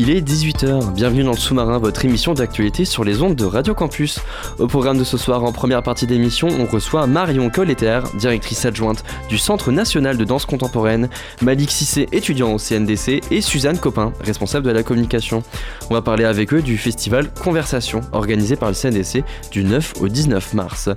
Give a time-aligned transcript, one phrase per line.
[0.00, 3.74] Il est 18h, bienvenue dans le sous-marin, votre émission d'actualité sur les ondes de Radio
[3.74, 4.20] Campus.
[4.60, 9.02] Au programme de ce soir, en première partie d'émission, on reçoit Marion Colletter, directrice adjointe
[9.28, 11.08] du Centre national de danse contemporaine,
[11.42, 15.42] Malik Sissé, étudiant au CNDC, et Suzanne Copin, responsable de la communication.
[15.90, 20.06] On va parler avec eux du festival Conversation, organisé par le CNDC du 9 au
[20.06, 20.90] 19 mars.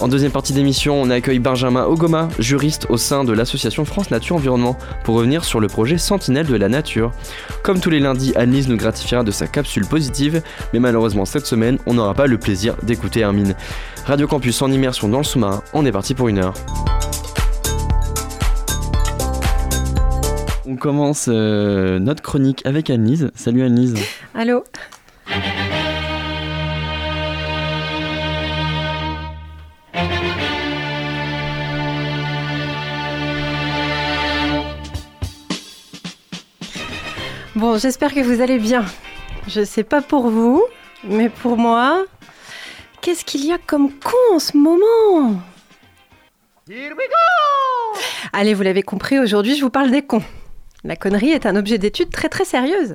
[0.00, 4.36] En deuxième partie d'émission, on accueille Benjamin Ogoma, juriste au sein de l'association France Nature
[4.36, 7.12] Environnement, pour revenir sur le projet Sentinelle de la Nature.
[7.62, 11.78] Comme tous les lundis, Annelise nous gratifiera de sa capsule positive, mais malheureusement cette semaine,
[11.86, 13.54] on n'aura pas le plaisir d'écouter Hermine.
[14.06, 16.54] Radio Campus en immersion dans le sous-marin, on est parti pour une heure.
[20.66, 23.30] On commence euh, notre chronique avec Annelise.
[23.34, 23.94] Salut Annelise.
[24.34, 24.64] Allô?
[37.58, 38.84] Bon, j'espère que vous allez bien.
[39.48, 40.62] Je sais pas pour vous,
[41.02, 42.04] mais pour moi,
[43.00, 45.40] qu'est-ce qu'il y a comme con en ce moment
[48.32, 50.22] Allez, vous l'avez compris, aujourd'hui je vous parle des cons.
[50.84, 52.94] La connerie est un objet d'étude très très sérieuse,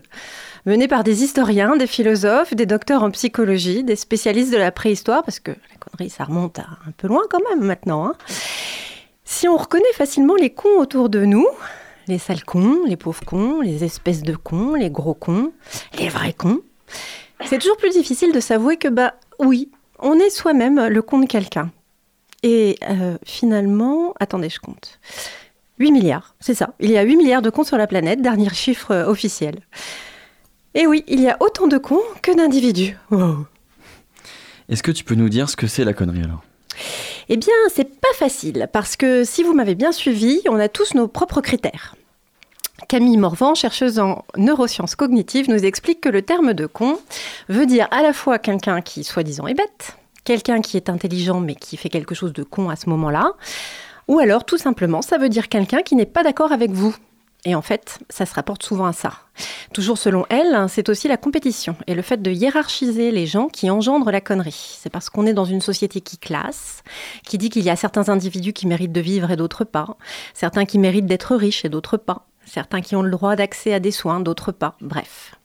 [0.66, 5.24] mené par des historiens, des philosophes, des docteurs en psychologie, des spécialistes de la préhistoire,
[5.24, 8.06] parce que la connerie ça remonte à un peu loin quand même maintenant.
[8.08, 8.14] hein.
[9.26, 11.48] Si on reconnaît facilement les cons autour de nous,
[12.08, 15.52] les sales cons, les pauvres cons, les espèces de cons, les gros cons,
[15.98, 16.62] les vrais cons,
[17.46, 19.70] c'est toujours plus difficile de s'avouer que bah oui,
[20.00, 21.72] on est soi-même le con de quelqu'un.
[22.42, 25.00] Et euh, finalement, attendez, je compte.
[25.80, 26.74] 8 milliards, c'est ça.
[26.80, 29.60] Il y a 8 milliards de cons sur la planète, dernier chiffre euh, officiel.
[30.76, 32.98] Et oui, il y a autant de cons que d'individus.
[33.12, 33.46] Wow.
[34.70, 36.44] Est-ce que tu peux nous dire ce que c'est la connerie alors?
[37.30, 40.94] Eh bien, c'est pas facile, parce que si vous m'avez bien suivi, on a tous
[40.94, 41.96] nos propres critères.
[42.88, 47.00] Camille Morvan, chercheuse en neurosciences cognitives, nous explique que le terme de con
[47.50, 51.56] veut dire à la fois quelqu'un qui soi-disant est bête, quelqu'un qui est intelligent mais
[51.56, 53.34] qui fait quelque chose de con à ce moment-là,
[54.08, 56.96] ou alors tout simplement ça veut dire quelqu'un qui n'est pas d'accord avec vous.
[57.46, 59.12] Et en fait, ça se rapporte souvent à ça.
[59.74, 63.48] Toujours selon elle, hein, c'est aussi la compétition et le fait de hiérarchiser les gens
[63.48, 64.78] qui engendrent la connerie.
[64.80, 66.84] C'est parce qu'on est dans une société qui classe,
[67.26, 69.98] qui dit qu'il y a certains individus qui méritent de vivre et d'autres pas,
[70.34, 73.80] certains qui méritent d'être riches et d'autres pas, certains qui ont le droit d'accès à
[73.80, 75.36] des soins, d'autres pas, bref.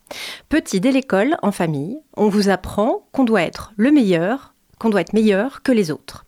[0.48, 5.00] Petit, dès l'école, en famille, on vous apprend qu'on doit être le meilleur, qu'on doit
[5.00, 6.24] être meilleur que les autres.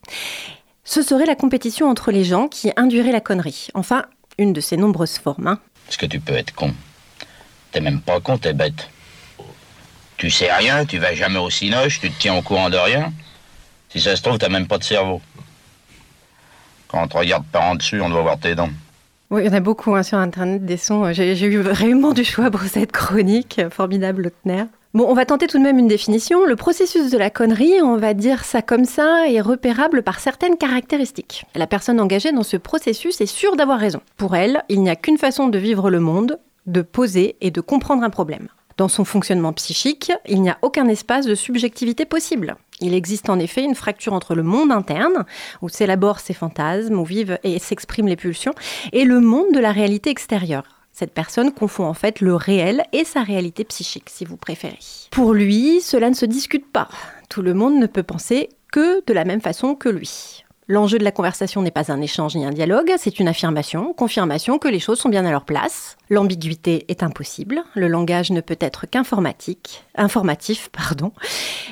[0.84, 3.68] Ce serait la compétition entre les gens qui induirait la connerie.
[3.74, 4.04] Enfin,
[4.40, 5.46] une de ses nombreuses formes.
[5.46, 5.58] hein.
[5.84, 6.72] Parce que tu peux être con?
[7.72, 8.88] T'es même pas con, t'es bête.
[10.16, 13.12] Tu sais rien, tu vas jamais au cinoche, tu te tiens au courant de rien.
[13.90, 15.20] Si ça se trouve, t'as même pas de cerveau.
[16.88, 18.70] Quand on te regarde par en dessus, on doit voir tes dents.
[19.30, 21.12] Oui, il y en a beaucoup hein, sur Internet, des sons.
[21.12, 23.60] J'ai j'ai eu vraiment du choix pour cette chronique.
[23.70, 24.64] Formidable, Lautner.
[24.92, 26.44] Bon, on va tenter tout de même une définition.
[26.44, 30.56] Le processus de la connerie, on va dire ça comme ça, est repérable par certaines
[30.56, 31.44] caractéristiques.
[31.54, 34.00] La personne engagée dans ce processus est sûre d'avoir raison.
[34.16, 37.60] Pour elle, il n'y a qu'une façon de vivre le monde, de poser et de
[37.60, 38.48] comprendre un problème.
[38.78, 42.56] Dans son fonctionnement psychique, il n'y a aucun espace de subjectivité possible.
[42.80, 45.24] Il existe en effet une fracture entre le monde interne,
[45.62, 48.54] où s'élaborent ses fantasmes, où vivent et s'expriment les pulsions,
[48.92, 50.79] et le monde de la réalité extérieure.
[51.00, 54.76] Cette personne confond en fait le réel et sa réalité psychique, si vous préférez.
[55.10, 56.88] Pour lui, cela ne se discute pas.
[57.30, 60.44] Tout le monde ne peut penser que de la même façon que lui.
[60.68, 64.58] L'enjeu de la conversation n'est pas un échange ni un dialogue, c'est une affirmation, confirmation
[64.58, 65.96] que les choses sont bien à leur place.
[66.10, 71.12] L'ambiguïté est impossible, le langage ne peut être qu'informatique, informatif, pardon,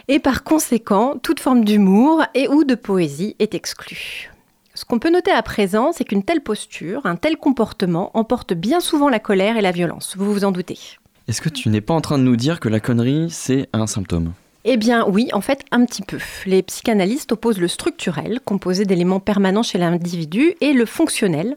[0.09, 4.31] et par conséquent, toute forme d'humour et ou de poésie est exclue.
[4.79, 8.79] Ce qu'on peut noter à présent, c'est qu'une telle posture, un tel comportement emporte bien
[8.79, 10.79] souvent la colère et la violence, vous vous en doutez.
[11.27, 13.89] Est-ce que tu n'es pas en train de nous dire que la connerie, c'est un
[13.89, 14.35] symptôme?
[14.63, 16.19] Eh bien oui, en fait, un petit peu.
[16.47, 21.57] Les psychanalystes opposent le structurel, composé d'éléments permanents chez l'individu, et le fonctionnel,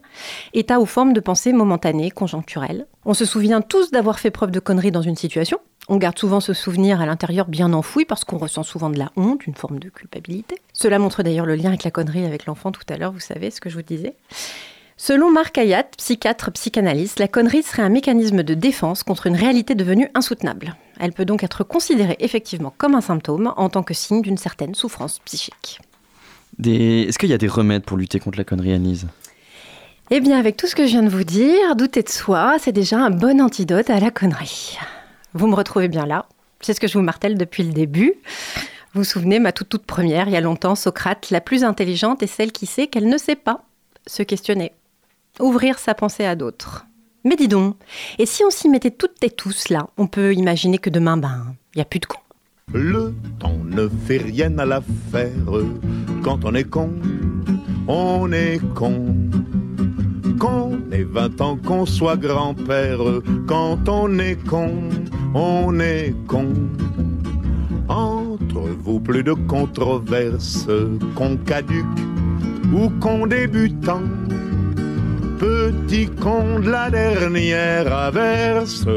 [0.55, 2.87] état ou forme de pensée momentanée, conjoncturelle.
[3.05, 5.59] On se souvient tous d'avoir fait preuve de conneries dans une situation.
[5.87, 9.11] On garde souvent ce souvenir à l'intérieur bien enfoui parce qu'on ressent souvent de la
[9.15, 10.57] honte, une forme de culpabilité.
[10.73, 13.51] Cela montre d'ailleurs le lien avec la connerie avec l'enfant tout à l'heure, vous savez
[13.51, 14.15] ce que je vous disais.
[14.95, 19.73] Selon Marc Hayat, psychiatre psychanalyste, la connerie serait un mécanisme de défense contre une réalité
[19.73, 20.75] devenue insoutenable.
[20.99, 24.75] Elle peut donc être considérée effectivement comme un symptôme en tant que signe d'une certaine
[24.75, 25.79] souffrance psychique.
[26.59, 27.07] Des...
[27.09, 29.07] Est-ce qu'il y a des remèdes pour lutter contre la connerie, Anise?
[30.11, 32.71] Eh bien, avec tout ce que je viens de vous dire, douter de soi, c'est
[32.71, 34.77] déjà un bon antidote à la connerie.
[35.33, 36.25] Vous me retrouvez bien là.
[36.59, 38.13] C'est ce que je vous martèle depuis le début.
[38.93, 42.21] Vous vous souvenez, ma toute, toute première, il y a longtemps, Socrate, la plus intelligente
[42.21, 43.63] est celle qui sait qu'elle ne sait pas.
[44.05, 44.73] Se questionner.
[45.39, 46.85] Ouvrir sa pensée à d'autres.
[47.23, 47.77] Mais dis donc,
[48.17, 51.55] et si on s'y mettait toutes et tous là, on peut imaginer que demain, ben,
[51.73, 52.17] il n'y a plus de cons.
[52.73, 55.31] Le temps ne fait rien à l'affaire.
[56.23, 56.91] Quand on est con,
[57.87, 59.15] on est con.
[60.41, 62.97] Qu'on ait 20 ans, qu'on soit grand-père.
[63.45, 64.89] Quand on est con,
[65.35, 66.47] on est con.
[67.87, 70.67] Entre vous, plus de controverses.
[71.13, 71.85] Con caduc
[72.73, 74.01] ou con débutant.
[75.37, 78.87] Petit con de la dernière averse.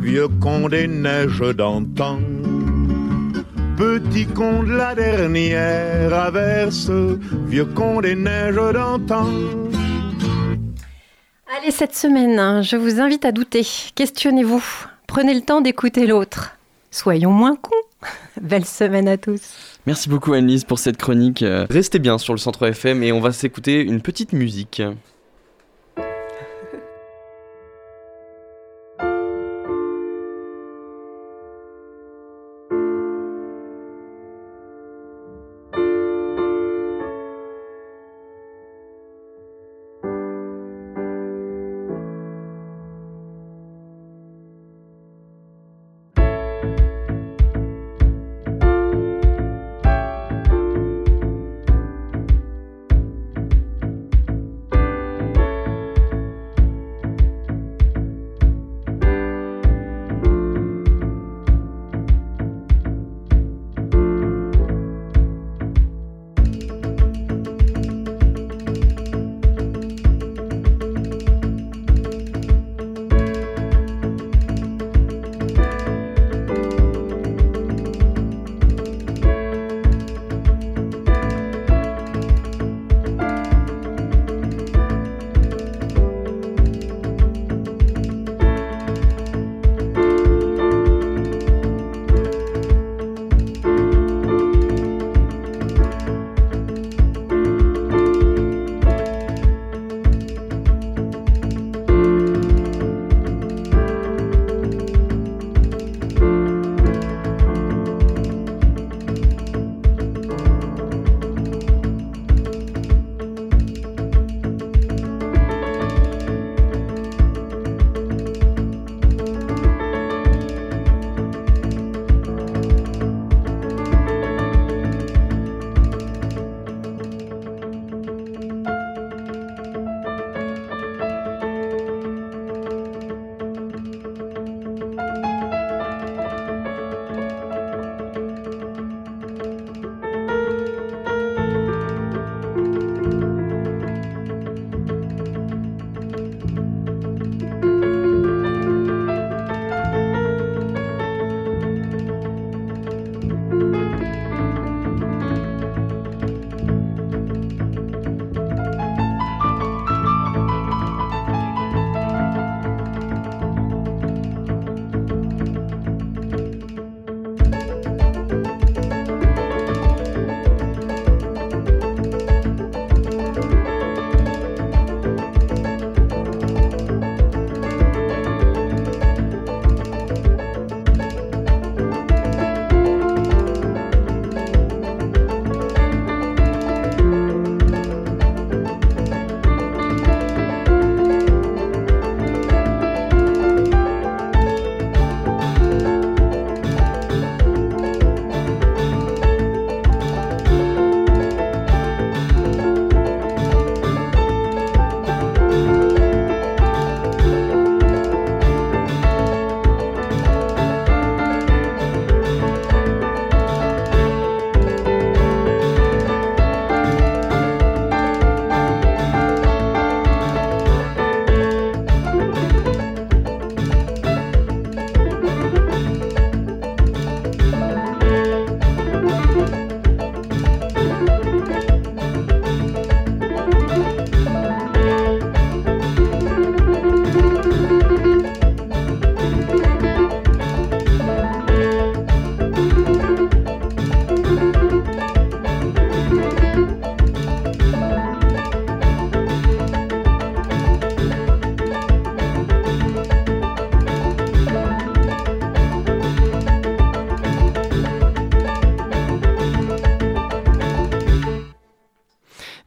[0.00, 2.20] Vieux con des neiges d'antan.
[3.76, 6.88] Petit con de la dernière averse,
[7.48, 9.26] vieux con des neiges d'antan.
[11.56, 13.64] Allez, cette semaine, hein, je vous invite à douter.
[13.94, 14.64] Questionnez-vous.
[15.06, 16.56] Prenez le temps d'écouter l'autre.
[16.90, 17.70] Soyons moins cons.
[18.40, 19.40] Belle semaine à tous.
[19.86, 21.44] Merci beaucoup Annelise pour cette chronique.
[21.70, 24.82] Restez bien sur le Centre FM et on va s'écouter une petite musique.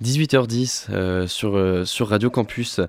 [0.08, 2.80] 18h10 euh, sur, euh, sur Radio Campus.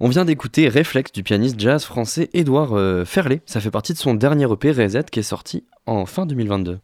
[0.00, 3.42] On vient d'écouter Réflexe du pianiste jazz français Édouard euh, Ferlet.
[3.44, 6.78] Ça fait partie de son dernier EP Reset qui est sorti en fin 2022.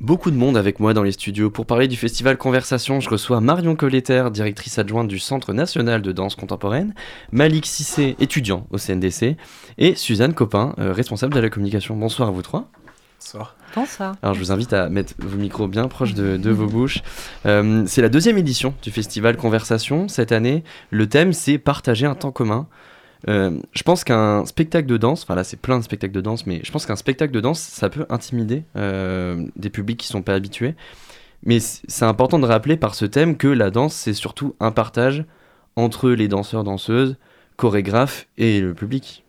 [0.00, 1.50] Beaucoup de monde avec moi dans les studios.
[1.50, 6.12] Pour parler du festival Conversation, je reçois Marion Colletter, directrice adjointe du Centre national de
[6.12, 6.94] danse contemporaine,
[7.32, 9.36] Malik Sissé, étudiant au CNDC,
[9.78, 11.96] et Suzanne Copin, euh, responsable de la communication.
[11.96, 12.70] Bonsoir à vous trois.
[14.22, 17.02] Alors je vous invite à mettre vos micros bien proches de, vos bouches.
[17.44, 20.08] Euh, c'est la deuxième édition du festival Conversation.
[20.08, 22.66] Cette année, le thème c'est partager un temps commun.
[23.28, 26.46] Euh, je pense qu'un spectacle de danse, enfin là c'est plein de spectacles de danse,
[26.46, 30.22] mais je pense qu'un spectacle de danse, ça peut intimider euh, des publics qui sont
[30.22, 30.74] pas habitués.
[31.42, 35.24] Mais c'est important de rappeler par ce thème que la danse, c'est surtout un partage
[35.76, 37.16] entre les danseurs, danseuses,
[37.56, 39.24] chorégraphes et le public.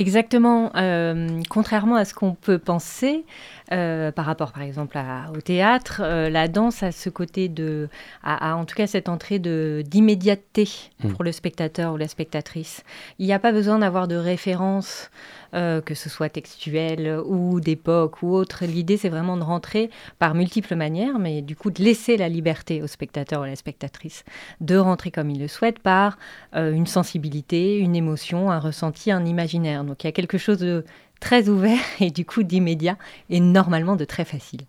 [0.00, 0.70] Exactement.
[0.76, 3.24] euh, contrairement à ce qu'on peut penser,
[3.70, 7.88] euh, par rapport par exemple à- au théâtre, euh, la danse a ce côté de,
[8.24, 10.68] a, a en tout cas cette entrée de d'immédiateté
[11.04, 11.12] Mm.
[11.12, 12.82] pour le spectateur ou la spectatrice.
[13.18, 15.10] Il n'y a pas besoin d'avoir de référence,
[15.52, 18.64] que ce soit textuelle ou d'époque ou autre.
[18.66, 19.90] L'idée c'est vraiment de rentrer
[20.20, 23.56] par multiples manières, mais du coup de laisser la liberté au spectateur ou à la
[23.56, 24.24] spectatrice
[24.60, 26.18] de rentrer comme il le souhaite par
[26.54, 29.82] une sensibilité, une émotion, un ressenti, un imaginaire.
[29.90, 30.84] Donc il y a quelque chose de
[31.18, 32.96] très ouvert et du coup d'immédiat
[33.28, 34.60] et normalement de très facile.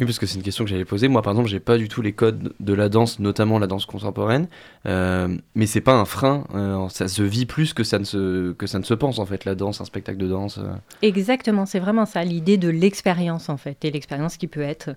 [0.00, 1.08] Oui, parce que c'est une question que j'allais poser.
[1.08, 3.84] Moi, par exemple, j'ai pas du tout les codes de la danse, notamment la danse
[3.84, 4.48] contemporaine.
[4.86, 6.44] Euh, mais c'est pas un frein.
[6.54, 9.26] euh, ça se vit plus que ça ne se que ça ne se pense en
[9.26, 9.44] fait.
[9.44, 10.56] La danse, un spectacle de danse.
[10.56, 10.72] euh.
[11.02, 14.88] Exactement, c'est vraiment ça, l'idée de l'expérience en fait, et l'expérience qui peut être,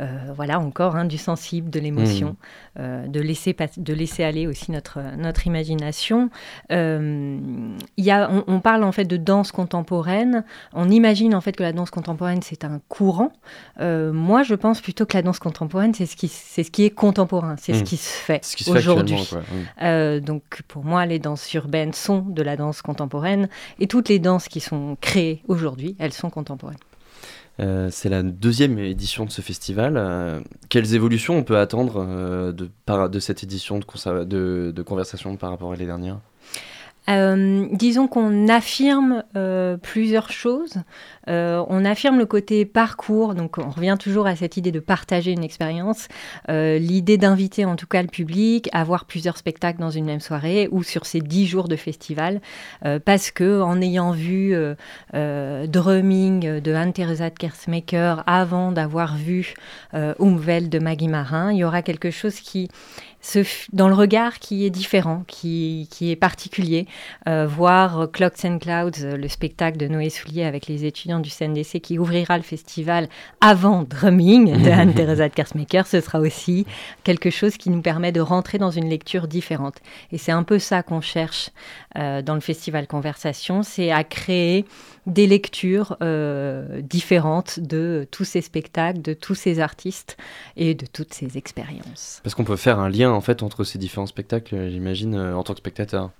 [0.00, 2.34] euh, voilà encore, hein, du sensible, de l'émotion,
[2.80, 6.30] euh, de, laisser de laisser aller aussi notre, notre imagination.
[6.70, 11.62] Y a, on, on parle en fait de danse contemporaine, on imagine en fait que
[11.62, 13.32] la danse contemporaine c'est un courant.
[13.80, 16.90] Moi je pense plutôt que la danse contemporaine c'est ce, qui- c'est ce qui est
[16.90, 17.84] contemporain, c'est ce Mm.
[17.84, 19.14] qui se fait Ce aujourd'hui.
[19.16, 19.24] actuellement.
[19.46, 19.56] Quoi.
[19.56, 19.84] Mm.
[19.84, 24.18] Euh, donc pour moi, les danses urbaines sont de la danse contemporaine et toutes les
[24.18, 26.78] danses qui sont créées aujourd'hui, elles sont contemporaines.
[27.60, 29.94] Euh, c'est la deuxième édition de ce festival.
[29.96, 34.82] Euh, quelles évolutions on peut attendre euh, de, par- de cette édition de, de, de
[34.82, 36.18] conversation par rapport à les dernières
[37.72, 39.24] disons qu'on affirme
[39.82, 40.74] plusieurs choses.
[41.28, 45.32] Euh, on affirme le côté parcours, donc on revient toujours à cette idée de partager
[45.32, 46.08] une expérience,
[46.48, 50.20] euh, l'idée d'inviter en tout cas le public à voir plusieurs spectacles dans une même
[50.20, 52.40] soirée ou sur ces dix jours de festival,
[52.84, 54.54] euh, parce que en ayant vu
[55.12, 59.54] Drumming de Anne-Theresa de Kersmaker avant d'avoir vu
[59.92, 62.68] Umwelt de Maggie Marin, il y aura quelque chose qui
[63.72, 66.86] dans le regard qui est différent, qui, qui est particulier.
[67.26, 71.98] Voir Clocks and Clouds, le spectacle de Noé Soulier avec les étudiants du CNDC qui
[71.98, 73.08] ouvrira le festival
[73.40, 76.66] avant Drumming de Anne-Theresa de Kersmaker, ce sera aussi
[77.04, 79.76] quelque chose qui nous permet de rentrer dans une lecture différente.
[80.12, 81.50] Et c'est un peu ça qu'on cherche
[81.94, 84.64] dans le festival Conversation, c'est à créer
[85.06, 90.18] des lectures euh, différentes de tous ces spectacles, de tous ces artistes
[90.56, 92.20] et de toutes ces expériences.
[92.22, 95.34] Parce qu'on peut faire un lien en fait entre ces différents spectacles, euh, j'imagine, euh,
[95.34, 96.10] en tant que spectateur.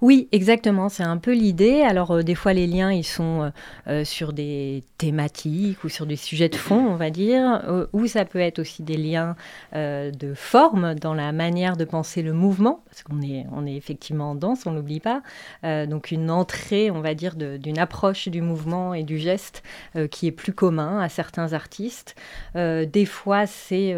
[0.00, 1.82] Oui, exactement, c'est un peu l'idée.
[1.82, 3.50] Alors euh, des fois les liens ils sont euh,
[3.88, 8.06] euh, sur des thématiques ou sur des sujets de fond, on va dire, euh, ou
[8.06, 9.36] ça peut être aussi des liens
[9.74, 13.76] euh, de forme dans la manière de penser le mouvement, parce qu'on est, on est
[13.76, 15.17] effectivement en danse, on l'oublie pas.
[15.64, 19.62] Euh, donc une entrée, on va dire, d'une approche du mouvement et du geste
[19.96, 22.14] euh, qui est plus commun à certains artistes.
[22.56, 23.94] Euh, des fois c'est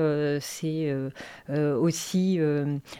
[1.51, 2.39] aussi,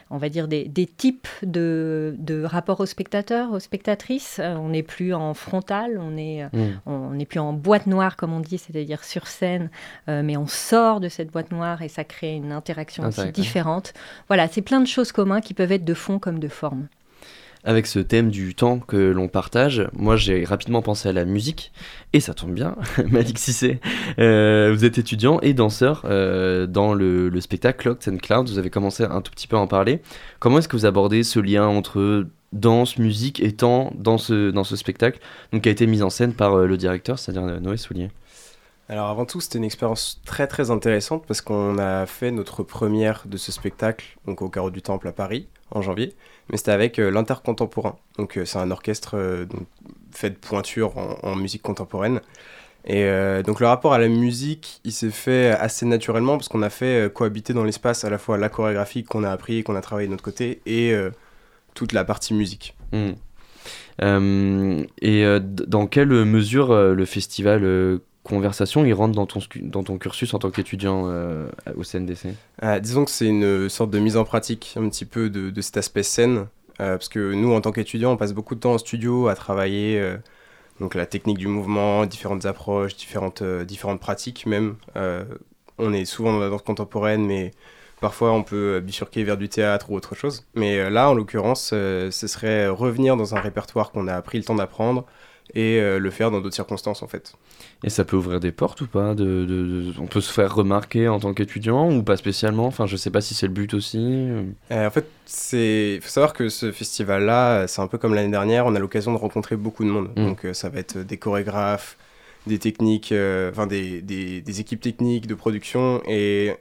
[0.09, 4.39] on va dire, des, des types de, de rapports aux spectateurs, aux spectatrices.
[4.43, 6.81] On n'est plus en frontal, on est, euh, Mm.
[6.85, 9.69] on n'est plus en boîte noire, comme on dit, c'est-à-dire sur scène,
[10.09, 13.93] euh, mais on sort de cette boîte noire et ça crée une interaction aussi différente.
[14.27, 16.87] Voilà, c'est plein de choses communes qui peuvent être de fond comme de forme.
[17.63, 21.71] Avec ce thème du temps que l'on partage, moi j'ai rapidement pensé à la musique,
[22.11, 22.75] et ça tombe bien,
[23.11, 23.79] Malik Sissé,
[24.17, 28.57] euh, vous êtes étudiant et danseur euh, dans le, le spectacle Clocks and Clouds, vous
[28.57, 30.01] avez commencé un tout petit peu à en parler.
[30.39, 34.63] Comment est-ce que vous abordez ce lien entre danse, musique et temps dans ce, dans
[34.63, 35.19] ce spectacle,
[35.53, 38.09] donc qui a été mis en scène par euh, le directeur, c'est-à-dire Noé Soulier?
[38.89, 43.23] Alors avant tout, c'était une expérience très très intéressante parce qu'on a fait notre première
[43.25, 46.13] de ce spectacle donc au Carreau du Temple à Paris en janvier,
[46.49, 47.95] mais c'était avec euh, l'Intercontemporain.
[48.17, 49.45] Donc euh, c'est un orchestre euh,
[50.11, 52.21] fait de pointure en, musique contemporaine.
[52.83, 53.05] Et
[53.45, 57.13] donc le rapport à la musique, il s'est fait assez naturellement parce qu'on a fait
[57.13, 60.07] cohabiter dans l'espace à la fois la chorégraphie qu'on a appris et qu'on a travaillé
[60.07, 60.91] de notre côté et
[61.75, 62.75] toute la partie musique.
[62.91, 63.11] Hmm.
[64.99, 70.39] Et dans quelle mesure le festival conversation, ils rentrent dans ton, dans ton cursus en
[70.39, 72.27] tant qu'étudiant euh, au CNDC
[72.63, 75.77] Euh, disons que c'est une sorte de mise en pratique un petit peu de, cet
[75.77, 76.47] aspect scène,
[76.79, 79.35] euh, parce que nous, en tant qu'étudiants, on passe beaucoup de temps en studio à
[79.35, 80.17] travailler euh,
[80.79, 84.75] donc la technique du mouvement, différentes approches, différentes, différentes pratiques même.
[85.77, 87.51] On est souvent dans la danse contemporaine, mais
[88.01, 90.45] parfois on peut bifurquer vers du théâtre ou autre chose.
[90.55, 94.55] Mais là, en l'occurrence, ce serait revenir dans un répertoire qu'on a pris le temps
[94.55, 95.05] d'apprendre
[95.53, 97.33] et euh, le faire dans d'autres circonstances en fait.
[97.83, 100.53] Et ça peut ouvrir des portes ou pas de, de- de- On peut se faire
[100.55, 102.65] remarquer en tant qu'étudiant ou pas spécialement?
[102.67, 103.97] Enfin, je sais pas si c'est le but aussi.
[103.99, 104.43] euh.
[104.87, 108.75] En fait, c'est faut savoir que ce festival-là, c'est un peu comme l'année dernière, on
[108.75, 110.09] a l'occasion de rencontrer beaucoup de monde.
[110.15, 110.25] Mm.
[110.25, 111.97] Donc euh, ça va être des chorégraphes,
[112.47, 113.13] des techniques,
[113.51, 116.53] enfin des, des, des équipes techniques de production et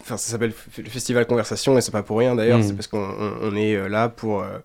[0.00, 2.62] enfin ça s'appelle le festival conversation et c'est pas pour rien d'ailleurs, Mm.
[2.62, 4.58] c'est parce qu'on on- on est là pour euh,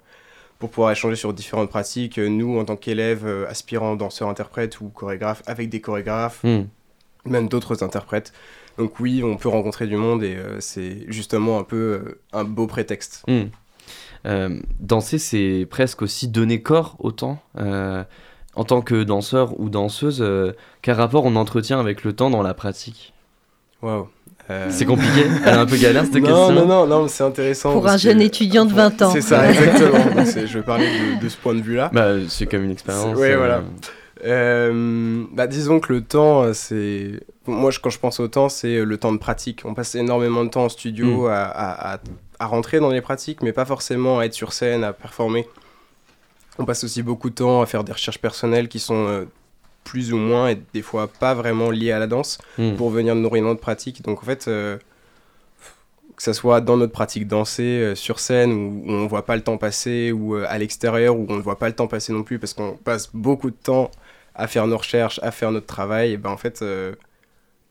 [0.59, 2.17] pour pouvoir échanger sur différentes pratiques.
[2.17, 6.63] Euh, Nous, en tant qu'élèves, euh, aspirants, danseurs, interprètes ou chorégraphes, avec des chorégraphes, Hmm.
[7.25, 8.33] même d'autres interprètes.
[8.77, 12.67] Donc oui, on peut rencontrer du monde et euh, c'est justement un peu un beau
[12.67, 13.23] prétexte.
[13.27, 13.45] Hmm.
[14.25, 17.39] Euh, danser, c'est presque aussi donner corps au temps.
[17.57, 18.03] Euh,
[18.55, 20.25] en tant que danseur ou danseuse,
[20.81, 23.13] quel rapport on entretient avec le temps dans la pratique?
[23.83, 24.09] Waouh.
[24.49, 27.09] Euh, C'est compliqué Elle est un peu galère cette non, question non, non, non, mais
[27.09, 27.73] c'est intéressant.
[27.73, 29.11] Pour un que- jeune étudiant de 20 ans.
[29.11, 30.05] C'est ça, exactement.
[30.15, 31.89] Donc, c'est- je vais parler de, de ce point de vue-là.
[31.93, 33.17] Bah, c'est comme une expérience.
[33.17, 33.61] Ouais, euh, voilà.
[34.25, 37.19] Euh, bah, disons que le temps, c'est.
[37.45, 39.62] Moi, je- quand je pense au temps, c'est le temps de pratique.
[39.65, 41.31] On passe énormément de temps en studio Mm.
[41.31, 41.99] à, à- à-
[42.39, 45.47] à rentrer dans les pratiques, mais pas forcément à être sur scène, à performer.
[46.60, 49.25] On passe aussi beaucoup de temps à faire des recherches personnelles qui sont euh,
[49.88, 52.76] plus ou moins et des fois pas vraiment liées à la danse hmm.
[52.76, 54.02] pour venir nourrir notre pratique.
[54.02, 54.78] Donc en fait, euh,
[56.17, 59.38] que ça soit dans notre pratique danser, euh, sur scène, où, où on voit pas
[59.38, 62.12] le temps passer, ou euh, à l'extérieur, où on ne voit pas le temps passer
[62.12, 63.89] non plus, parce qu'on passe beaucoup de temps
[64.36, 66.63] à faire nos recherches, à faire notre travail, et ben en fait,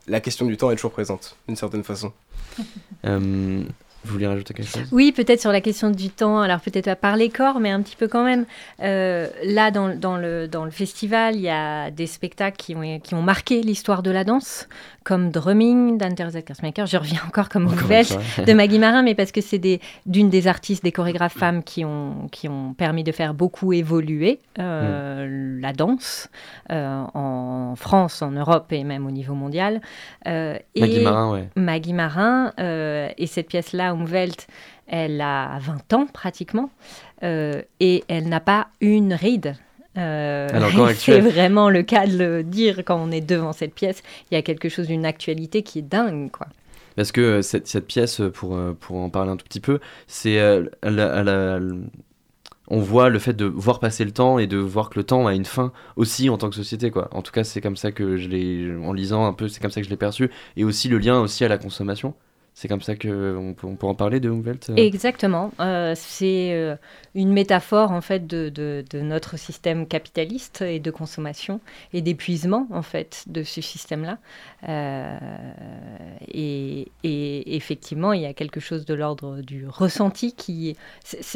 [0.09, 2.12] la question du temps est toujours présente, d'une certaine façon.
[4.06, 4.88] Vous vouliez rajouter quelque chose?
[4.92, 7.82] Oui, peut-être sur la question du temps, alors peut-être pas par les corps, mais un
[7.82, 8.44] petit peu quand même.
[8.82, 13.00] Euh, là, dans, dans le, dans le festival, il y a des spectacles qui ont,
[13.00, 14.68] qui ont marqué l'histoire de la danse,
[15.04, 16.86] comme Drumming d'Anne-Thérèse Kersmaker.
[16.86, 18.44] Je reviens encore comme Encore fois.
[18.44, 19.60] de Maggie Marin, mais parce que c'est
[20.06, 24.38] d'une des artistes, des chorégraphes femmes qui ont, qui ont permis de faire beaucoup évoluer
[24.58, 26.28] euh, la danse
[26.70, 29.80] euh, en France, en Europe et même au niveau mondial.
[30.24, 31.48] Maggie et- Marin, ouais.
[31.56, 32.52] Maggie Marin.
[32.58, 34.46] et cette pièce-là, Umwelt,
[34.87, 36.70] elle a 20 ans pratiquement.
[37.22, 39.56] euh, et elle n'a pas une ride.
[39.96, 40.48] Euh,
[40.94, 44.02] c'est vraiment le cas de le dire quand on est devant cette pièce.
[44.30, 46.46] Il y a quelque chose d'une actualité qui est dingue, quoi.
[46.96, 50.38] Parce que euh, cette, cette pièce, pour, pour en parler un tout petit peu, c'est.
[52.68, 55.26] on voit le fait de voir passer le temps et de voir que le temps
[55.26, 57.09] a une fin aussi en tant que société, quoi.
[57.12, 58.74] En tout cas, c'est comme ça que je l'ai.
[58.76, 60.30] En lisant un peu, c'est comme ça que je l'ai perçu.
[60.56, 62.14] Et aussi le lien aussi à la consommation.
[62.58, 65.52] C'est comme ça qu'on peut, on peut en parler de Umwelt euh Exactement.
[65.60, 66.74] Euh, c'est euh,
[67.14, 71.60] une métaphore en fait de, de- de notre système capitaliste et de consommation
[71.92, 74.16] et d'épuisement en fait de ce système-là.
[74.70, 75.18] Euh,
[76.28, 80.76] et, et effectivement, il y a quelque chose de l'ordre du ressenti qui,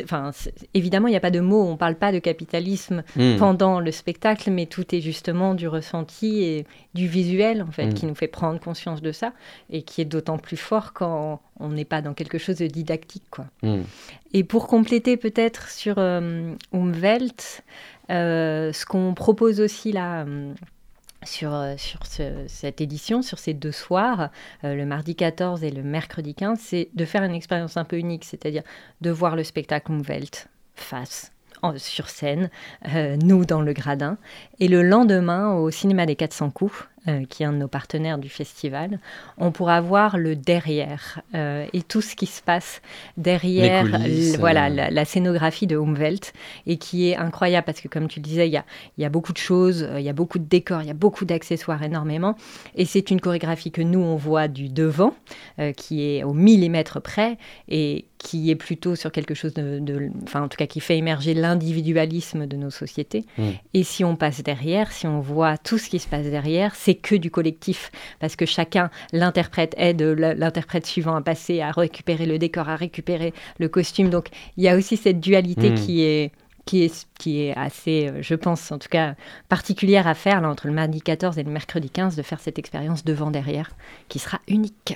[0.03, 1.65] enfin, c'est- évidemment, il n'y a pas de mots.
[1.65, 3.37] On ne parle pas de capitalisme Hmm.
[3.39, 7.95] pendant le spectacle, mais tout est justement du ressenti et du visuel en fait Mm.
[7.95, 9.33] qui nous fait prendre conscience de ça
[9.71, 11.10] et qui est d'autant plus fort quand
[11.59, 13.47] on n'est pas dans quelque chose de didactique quoi.
[13.63, 13.83] Hmm.
[14.33, 17.63] Et pour compléter peut-être sur euh, Umwelt,
[18.11, 20.25] euh, ce qu'on propose aussi là.
[20.25, 20.53] euh,
[21.23, 24.31] sur, euh, sur ce- cette édition, sur ces deux soirs,
[24.65, 27.99] euh, le mardi 14 et le mercredi 15, c'est de faire une expérience un peu
[27.99, 28.63] unique, c'est-à-dire
[29.03, 32.49] de voir le spectacle Umwelt face, en- sur scène,
[32.95, 34.17] euh, nous dans le gradin,
[34.61, 38.19] et le lendemain au cinéma des 400 coups, euh, qui est un de nos partenaires
[38.19, 38.99] du festival,
[39.39, 42.83] on pourra voir le derrière euh, et tout ce qui se passe
[43.17, 44.75] derrière coulisses, voilà, euh.
[44.75, 46.33] la, la scénographie de Umwelt
[46.67, 48.65] et qui est incroyable parce que comme tu le disais, il y a,
[48.99, 50.95] il y a beaucoup de choses, il y a beaucoup de décors, il y a
[50.95, 52.37] beaucoup d'accessoires énormément
[52.75, 55.15] et c'est une chorégraphie que nous on voit du devant
[55.59, 60.11] euh, qui est au millimètre près et qui est plutôt sur quelque chose de, de-
[60.25, 63.25] enfin en tout cas qui fait émerger l'individualisme de nos sociétés.
[63.39, 63.43] Mm.
[63.73, 66.90] Et si on passe derrière, si on voit tout ce qui se passe derrière, c'est
[66.97, 72.39] que du collectif parce que chacun, l'interprète aide l'interprète suivant à passer, à récupérer le
[72.39, 74.11] décor, à récupérer le costume.
[74.11, 75.75] Donc il y a aussi cette dualité Mm.
[75.75, 76.33] qui est
[76.67, 79.15] qui est, qui est assez, euh, je pense en tout cas,
[79.49, 82.59] particulière à faire là, entre le mardi 14 et le mercredi 15, de faire cette
[82.59, 83.71] expérience devant-derrière,
[84.09, 84.95] qui sera unique.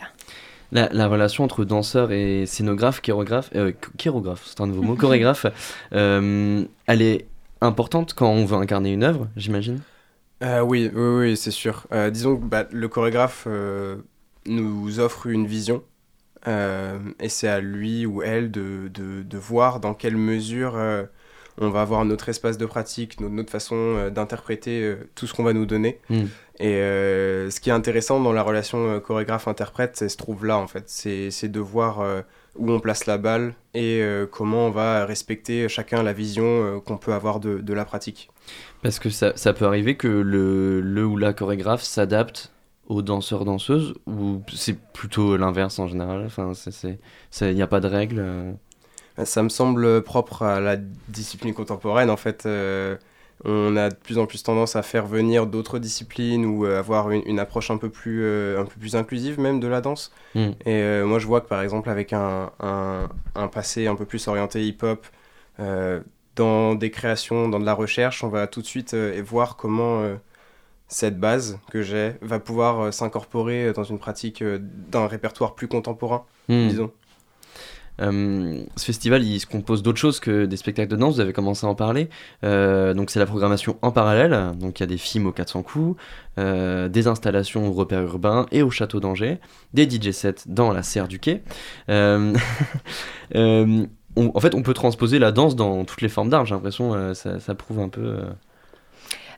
[0.71, 5.47] La, la relation entre danseur et scénographe, chirographe, euh, chirographe, c'est un nouveau mot, chorégraphe,
[5.95, 7.27] euh, elle est
[7.61, 9.81] importante quand on veut incarner une œuvre, j'imagine?
[10.45, 11.87] Euh, oui, oui, oui, c'est sûr.
[11.93, 13.97] Euh, disons que bah, le chorégraphe euh,
[14.47, 15.83] nous offre une vision
[16.47, 20.79] et c'est à lui ou elle de, de, de voir dans quelle mesure
[21.59, 25.55] on va avoir notre espace de pratique, notre, notre façon d'interpréter tout ce qu'on va
[25.55, 26.01] nous donner.
[26.11, 26.25] Mm.
[26.59, 26.75] Et
[27.49, 30.85] ce qui est intéressant dans la relation chorégraphe-interprète, c'est se trouve là en fait.
[30.89, 32.05] C'est c'est de voir
[32.57, 36.81] où on place la balle et euh, comment on va respecter chacun la vision euh,
[36.81, 38.31] qu'on peut avoir de, de la pratique.
[38.85, 42.53] Parce que ça, ça peut arriver que le, le ou la chorégraphe s'adapte
[42.87, 46.25] aux danseurs-danseuses ou c'est plutôt l'inverse en général?
[46.27, 46.53] Enfin,
[47.41, 48.53] il n'y a pas de règle euh?
[49.25, 50.77] Ça me semble propre à la
[51.09, 52.11] discipline contemporaine.
[52.11, 52.97] En fait, euh,
[53.45, 57.11] on a de plus en plus tendance à faire venir d'autres disciplines ou euh, avoir
[57.11, 60.13] une, une approche un peu, plus, euh, un peu plus inclusive même de la danse.
[60.35, 60.51] Mm.
[60.67, 64.29] Et moi, je vois que par exemple, avec un, un, un passé un peu plus
[64.29, 65.07] orienté hip-hop,
[65.61, 66.01] euh,
[66.37, 70.01] dans des créations, dans de la recherche, on va tout de suite euh, voir comment
[70.03, 70.17] euh,
[70.89, 76.25] cette base que j'ai va pouvoir euh, s'incorporer dans une pratique d'un répertoire plus contemporain,
[76.49, 76.69] Hmm.
[76.69, 76.91] disons.
[78.01, 81.65] Ce festival, il se compose d'autres choses que des spectacles de danse, vous avez commencé
[81.65, 82.11] à en parler.
[82.43, 85.97] Donc c'est la programmation en parallèle, donc il y a des films aux 400 coups,
[86.37, 89.39] des installations au repère urbain et au château d'Angers,
[89.75, 91.45] des DJ sets dans la serre du quai.
[94.17, 96.95] On- en fait, on peut transposer la danse dans toutes les formes d'art, j'ai l'impression,
[96.95, 98.01] euh, ça, prouve un peu...
[98.03, 98.23] euh,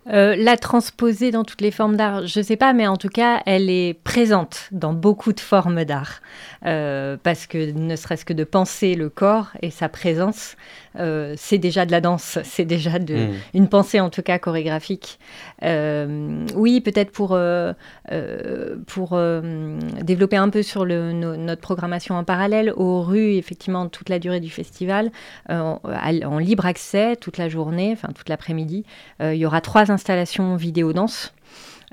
[0.08, 3.08] Euh, la transposer dans toutes les formes d'art, je ne sais pas, mais en tout
[3.08, 6.20] cas, elle est présente dans beaucoup de formes d'art.
[6.62, 10.56] Parce que ne serait-ce que de penser le corps et sa présence,
[10.98, 13.32] euh, c'est déjà de la danse, c'est déjà de, hmm.
[13.54, 15.18] une pensée en tout cas chorégraphique.
[15.62, 17.72] Euh, oui, peut-être pour, euh,
[18.86, 19.18] pour
[20.02, 24.18] développer un peu sur le, no- notre programmation en parallèle, aux rues, effectivement, toute la
[24.18, 25.10] durée du festival,
[25.48, 28.84] en, en libre accès, toute la journée, enfin toute l'après-midi,
[29.20, 31.32] il y aura trois installations vidéo danse.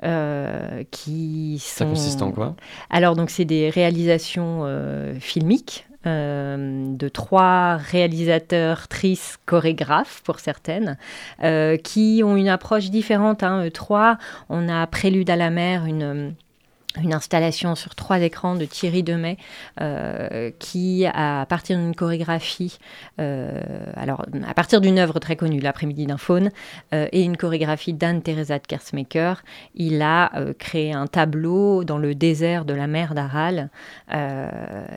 [0.02, 1.90] euh, qui Ça sont...
[1.90, 2.56] consiste en quoi?
[2.90, 10.98] Alors, donc, c'est des réalisations euh, filmiques euh, de trois réalisateurs, tristes, chorégraphes pour certaines,
[11.42, 13.42] euh, qui ont une approche différente.
[13.42, 16.34] Hein, eux trois, on a Prélude à la mer, une
[17.02, 19.36] une installation sur trois écrans de Thierry Demet
[19.80, 22.78] euh, qui, à partir d'une chorégraphie,
[23.20, 23.60] euh,
[23.96, 26.50] alors à partir d'une œuvre très connue, L'après-midi d'un faune,
[26.92, 29.42] euh, et une chorégraphie d'Anne-Theresa de Kersmaker,
[29.74, 33.70] il a créé un tableau dans le désert de la mer d'Aral
[34.08, 34.50] Ah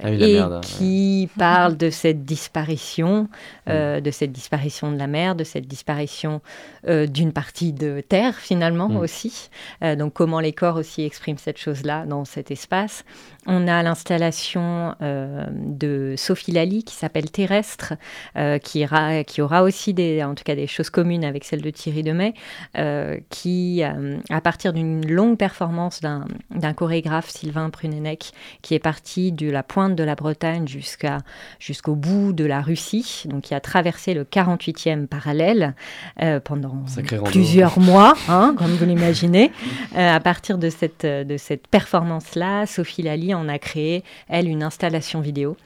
[0.04, 3.28] oui, et qui parle de cette disparition,
[3.70, 6.42] euh, de cette disparition de la mer, de cette disparition
[6.88, 8.98] d'une partie de terre finalement Mm.
[8.98, 9.50] aussi.
[9.98, 13.04] Donc comment les corps aussi expriment cette chose-là dans cet espace.
[13.46, 17.94] On a l'installation euh, de Sophie Lally qui s'appelle Terrestre,
[18.36, 21.62] euh, qui, ira- qui aura aussi des, en tout cas des choses communes avec celle
[21.62, 22.34] de Thierry Demet,
[22.78, 29.32] euh, qui, euh, à partir d'une longue performance d'un chorégraphe, Sylvain Prunenec, qui est parti
[29.32, 31.20] de la pointe de la Bretagne jusqu'à
[31.60, 35.74] jusqu'au bout de la Russie, donc qui a traversé le 48e parallèle
[36.44, 36.84] pendant
[37.32, 39.52] plusieurs mois, hein, comme vous l'imaginez.
[39.96, 45.22] À partir de cette, de cette performance-là, Sophie Lally en a créé, elle, une installation
[45.22, 45.58] vidéo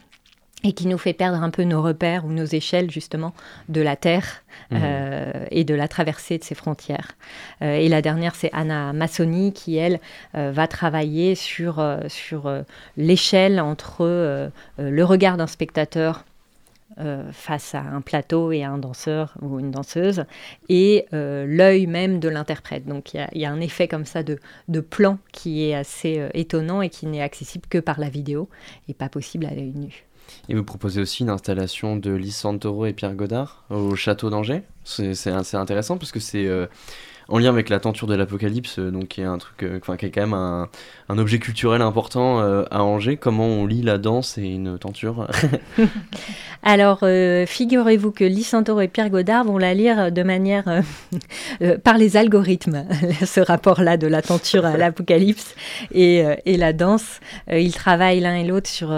[0.64, 3.34] et qui nous fait perdre un peu nos repères ou nos échelles justement
[3.70, 4.80] de la Terre Mhm.
[4.84, 7.14] euh, et de la traversée de ses frontières.
[7.62, 10.02] Euh, et la dernière, c'est Anna Massoni qui, elle,
[10.36, 12.52] euh, va travailler sur, sur
[12.98, 16.26] l'échelle entre le regard d'un spectateur
[17.32, 20.26] face à un plateau et à un danseur ou une danseuse,
[20.70, 22.86] et euh, l'œil même de l'interprète.
[22.86, 24.40] Donc il y a- un effet comme ça de,
[24.80, 28.50] plan qui est assez euh, étonnant et qui n'est accessible que par la vidéo
[28.88, 30.06] et pas possible à l'œil nu.
[30.50, 34.64] Et vous proposez aussi une installation de Lys Santoro et Pierre Godard au château d'Angers?
[34.84, 36.68] C'est intéressant parce que c'est euh,
[37.28, 39.98] en lien avec la tenture de l'Apocalypse, euh, donc qui est un truc, euh, enfin
[39.98, 40.70] qui est quand même un,
[41.18, 43.18] objet culturel important euh, à Angers.
[43.18, 45.28] Comment on lit la danse et une tenture
[46.64, 47.00] Alors,
[47.48, 50.84] figurez-vous que Lys Santoro et Pierre Godard vont la lire de manière
[51.84, 52.86] par les algorithmes,
[53.26, 55.56] ce rapport-là de la tenture à l'apocalypse
[55.92, 57.20] et, et la danse.
[57.52, 58.96] Ils travaillent l'un et l'autre sur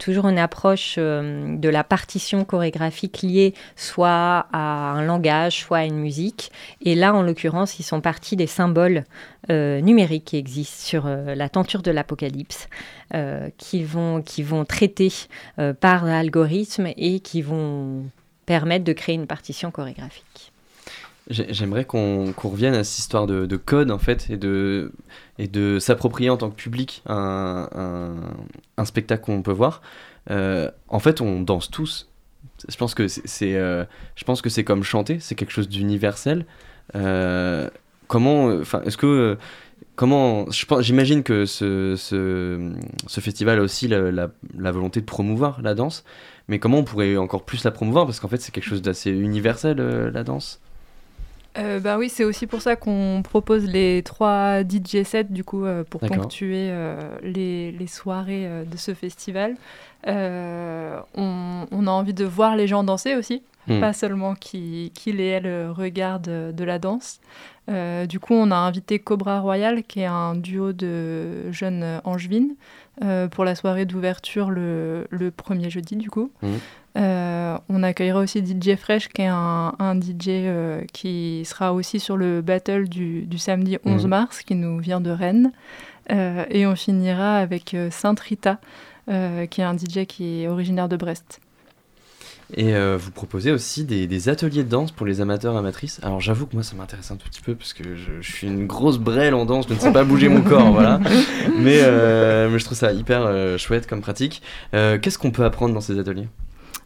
[0.00, 5.98] toujours une approche de la partition chorégraphique liée soit à un langage, soit à une
[5.98, 6.50] musique.
[6.82, 7.39] Et là, en l'occurrence,
[7.78, 9.04] ils sont partis des symboles
[9.50, 12.68] euh, numériques qui existent sur euh, la tenture de l'apocalypse,
[13.14, 15.12] euh, qui, vont, qui vont traiter
[15.80, 18.04] par l'algorithme et qui vont
[18.46, 20.52] permettre de créer une partition chorégraphique.
[21.28, 24.92] J'ai- J'aimerais qu'on qu'on revienne à cette histoire de, de code en fait et de,
[25.38, 27.68] et de s'approprier en tant que public un,
[28.76, 29.82] un, spectacle qu'on peut voir.
[30.28, 32.08] En fait, on danse tous.
[32.68, 36.46] Je pense que c'est, je pense que c'est comme chanter, c'est quelque chose d'universel.
[36.96, 37.68] Euh,
[38.08, 39.36] comment, enfin, est-ce que
[39.96, 40.46] comment,
[40.80, 46.04] j'imagine que ce, ce, festival a aussi la, la- la volonté de promouvoir la danse,
[46.48, 48.06] mais comment on pourrait encore plus la promouvoir?
[48.06, 50.60] Parce qu'en fait c'est quelque chose d'assez universel euh, la danse.
[51.58, 55.64] Euh, bah oui, c'est aussi pour ça qu'on propose les trois DJ sets du coup
[55.64, 59.56] euh, pour ponctuer euh, les, les soirées euh, de ce festival.
[60.06, 63.78] On, on a envie de voir les gens danser aussi, Hmm.
[63.78, 67.20] pas seulement qu'ils et elles regardent de la danse.
[68.08, 72.54] Du coup, on a invité Cobra Royal, qui est un duo de jeunes angevines,
[73.30, 76.32] pour la soirée d'ouverture le, le premier jeudi du coup.
[76.42, 76.58] Mhm.
[76.98, 82.00] Euh, on accueillera aussi DJ Fresh, qui est un, un DJ euh, qui sera aussi
[82.00, 84.10] sur le battle du, du samedi 11 Mhm.
[84.10, 85.52] mars, qui nous vient de Rennes.
[86.10, 88.58] Euh, et on finira avec Sainte Rita,
[89.06, 91.40] qui est un DJ qui est originaire de Brest.
[92.56, 96.00] Et vous proposez aussi des, des ateliers de danse pour les amateurs amatrices.
[96.02, 98.48] Alors j'avoue que moi ça m'intéresse un tout petit peu parce que je, je suis
[98.48, 100.98] une grosse brêle en danse, je ne sais pas bouger mon corps, voilà.
[101.58, 101.80] Mais,
[102.48, 104.42] mais je trouve ça hyper chouette comme pratique.
[104.72, 106.26] Qu'est-ce qu'on peut apprendre dans ces ateliers?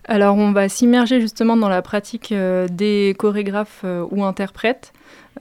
[0.07, 4.93] Alors, on va s'immerger justement dans la pratique euh, des chorégraphes euh, ou interprètes.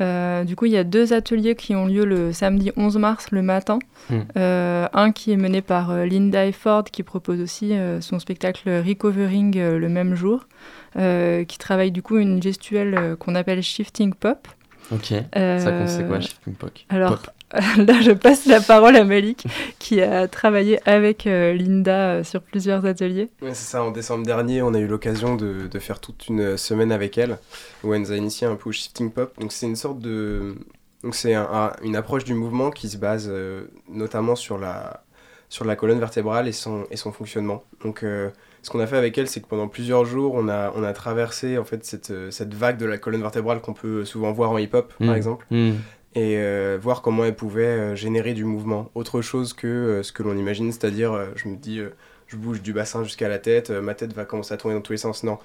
[0.02, 3.28] Euh, du coup, il y a deux ateliers qui ont lieu le samedi 11 mars
[3.32, 3.80] le matin.
[4.10, 4.22] Hmm.
[4.36, 10.16] Un qui est mené par Linda Efford, qui propose aussi son spectacle Recovering le même
[10.16, 10.48] jour,
[10.96, 14.48] qui travaille du coup une gestuelle qu'on appelle Shifting Pop.
[14.92, 15.14] Ok.
[15.36, 16.72] Ça consiste quoi, Shifting Pop?
[16.90, 17.30] alors, Pop.
[17.78, 19.46] là, je passe la parole à Malik,
[19.80, 23.30] qui a travaillé avec euh, Linda euh, sur plusieurs ateliers.
[23.42, 26.58] Ouais, c'est ça, en décembre dernier, on a eu l'occasion de, de faire toute une
[26.58, 27.38] semaine avec elle,
[27.84, 29.34] où elle nous a initié un peu au shifting pop.
[29.40, 30.56] Donc c'est une sorte de...
[31.04, 35.04] Donc c'est un- un- une approche du mouvement qui se base euh, notamment sur la,
[35.50, 37.64] sur la colonne vertébrale et son, et son fonctionnement.
[37.84, 38.30] Donc euh,
[38.62, 40.94] ce qu'on a fait avec elle, c'est que pendant plusieurs jours, on a, on a
[40.94, 44.52] traversé en fait cette, euh, cette vague de la colonne vertébrale qu'on peut souvent voir
[44.52, 45.74] en hip-hop, par exemple Hmm.
[46.16, 48.90] Et euh, voir comment elle pouvait euh, générer du mouvement.
[48.96, 51.80] Autre chose que euh, ce que l'on imagine, c'est-à-dire, je me dis,
[52.28, 54.94] je bouge du bassin jusqu'à la tête, ma tête va commencer à tourner dans tous
[54.94, 55.24] les sens.
[55.24, 55.40] Non,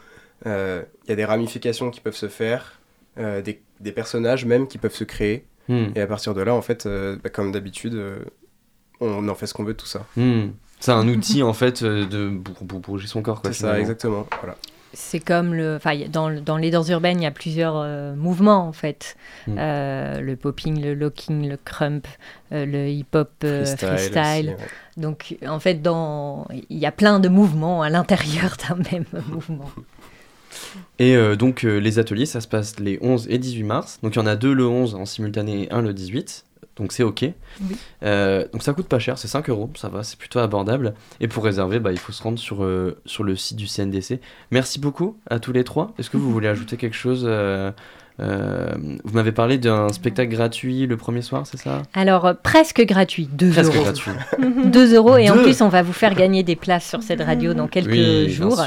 [0.47, 0.51] il
[1.09, 2.81] y a des ramifications qui peuvent se faire,
[3.17, 5.89] des, des personnages même qui peuvent se créer, Hmm.
[5.95, 6.89] et à partir de là, en fait,
[7.23, 7.95] bah, comme d'habitude,
[9.01, 10.07] on en fait ce qu'on veut de tout ça.
[10.17, 10.47] Hmm.
[10.81, 13.43] C'est un outil en fait de, pour, pour bouger son corps.
[13.45, 14.27] C'est ça, exactement.
[14.41, 14.57] Voilà.
[14.94, 18.66] C'est comme le, enfin, dans, dans les danses urbaines, il y a plusieurs euh, mouvements
[18.66, 19.16] en fait.
[19.46, 19.57] Mm.
[19.59, 22.07] Euh, le popping, le locking, le crump,
[22.53, 24.22] euh, le hip-hop Freestyle freestyle.
[24.22, 24.57] aussi, ouais.
[24.96, 29.70] Donc, en fait, dans, il y a plein de mouvements à l'intérieur d'un même mouvement.
[30.98, 33.98] Et donc les ateliers, ça se passe les 11 et 18 mars.
[34.03, 36.44] Donc il y en a deux le 11 en simultané et un le 18.
[36.77, 37.23] Donc c'est ok.
[37.23, 37.77] Oui.
[38.03, 40.94] Euh, donc ça coûte pas cher, c'est 5 euros, ça va, c'est plutôt abordable.
[41.21, 44.21] Et pour réserver, bah, il faut se rendre sur, euh, sur le site du CNDC.
[44.51, 45.92] Merci beaucoup à tous les trois.
[45.99, 47.73] Est-ce que vous voulez ajouter quelque chose euh,
[48.21, 48.73] euh,
[49.05, 51.83] Vous m'avez parlé d'un spectacle gratuit le premier soir, c'est ça?
[51.95, 53.85] Alors, euh, presque gratuit, 2 Presque euros.
[53.85, 54.13] gratuit.
[54.67, 57.55] 2 euros et en plus on va vous faire gagner des places sur cette radio
[57.55, 58.61] dans quelques Oui, jours.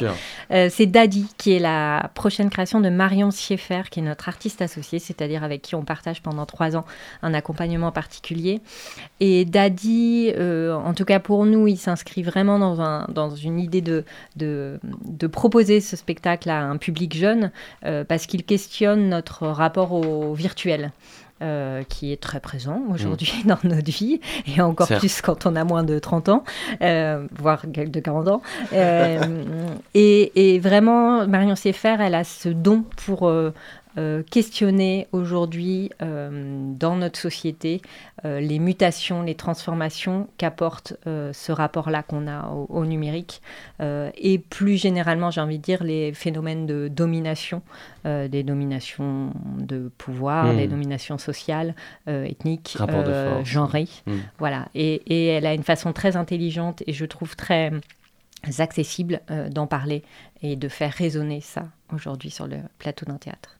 [0.51, 4.61] Euh, c'est Daddy qui est la prochaine création de Marion Schieffer qui est notre artiste
[4.61, 6.85] associé, c'est-à-dire avec qui on partage pendant trois ans
[7.21, 8.61] un accompagnement particulier.
[9.19, 13.59] Et Daddy, euh, en tout cas pour nous, il s'inscrit vraiment dans, un, dans une
[13.59, 14.03] idée de,
[14.35, 17.51] de, de proposer ce spectacle à un public jeune
[18.07, 20.91] parce qu'il questionne notre rapport au virtuel.
[21.41, 24.99] euh, qui est très présent aujourd'hui dans notre vie, et encore Certes.
[24.99, 26.43] plus quand on a moins de 30 ans,
[26.83, 28.41] euh, voire de 40 ans.
[28.73, 29.19] Euh,
[29.95, 33.27] et, et vraiment, Marion Seffer, elle a ce don pour
[33.97, 37.81] euh, questionner aujourd'hui euh, dans notre société
[38.25, 43.41] euh, les mutations, les transformations qu'apporte ce rapport-là qu'on a au, au numérique
[43.79, 47.61] et plus généralement, j'ai envie de dire, les phénomènes de domination,
[48.05, 50.57] des dominations de pouvoir, Hmm.
[50.57, 51.75] des dominations sociales,
[52.07, 52.77] ethniques,
[53.43, 53.87] genrées.
[54.05, 54.19] Hmm.
[54.39, 54.67] Voilà.
[54.75, 57.71] Et, et elle a une façon très intelligente et je trouve très
[58.59, 60.03] accessible euh, d'en parler
[60.41, 63.57] et de faire résonner ça aujourd'hui sur le plateau d'un théâtre.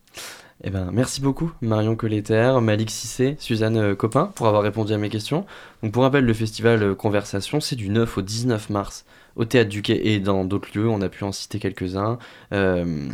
[0.64, 4.98] Eh ben, merci beaucoup Marion Colletter, Malik Cissé, Suzanne euh, Copin pour avoir répondu à
[4.98, 5.46] mes questions.
[5.82, 9.70] Donc pour rappel, le festival euh, Conversation, c'est du 9 au 19 mars au Théâtre
[9.70, 12.20] du Quai et dans d'autres lieux, on a pu en citer quelques-uns.
[12.54, 13.08] Euh,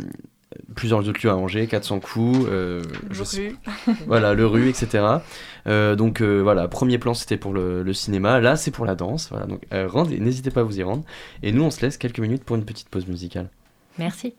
[0.74, 3.54] plusieurs autres lieux à Angers, 400 coups, euh, je sais-
[4.06, 5.04] voilà, le rue, etc.
[5.68, 8.94] Euh, donc euh, voilà, premier plan c'était pour le, le cinéma, là c'est pour la
[8.94, 9.28] danse.
[9.30, 11.04] Voilà, donc euh, rendez- n'hésitez pas à vous y rendre.
[11.42, 13.48] Et nous on se laisse quelques minutes pour une petite pause musicale.
[13.98, 14.34] Merci.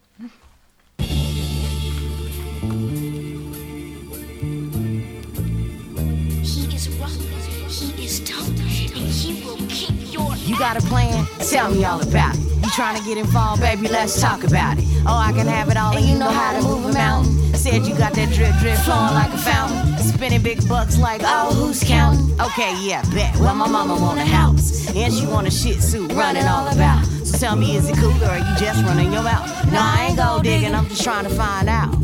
[10.59, 11.25] Got a plan?
[11.39, 12.41] Tell me all about it.
[12.41, 13.87] You trying to get involved, baby?
[13.87, 14.83] Let's talk about it.
[15.07, 17.55] Oh, I can have it all, and you know how to move a mountain.
[17.55, 19.97] Said you got that drip drip flowing like a fountain.
[19.99, 22.39] Spending big bucks like, oh, who's counting?
[22.41, 23.33] Okay, yeah, bet.
[23.37, 27.05] Well, my mama want a house, and she want a shih tzu running all about.
[27.05, 29.47] So tell me, is it cool or are you just running your mouth?
[29.71, 31.95] No, I ain't go digging, I'm just trying to find out.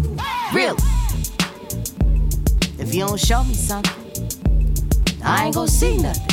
[0.54, 0.82] Really?
[2.80, 4.30] If you don't show me something,
[5.24, 6.25] I ain't gonna see nothing.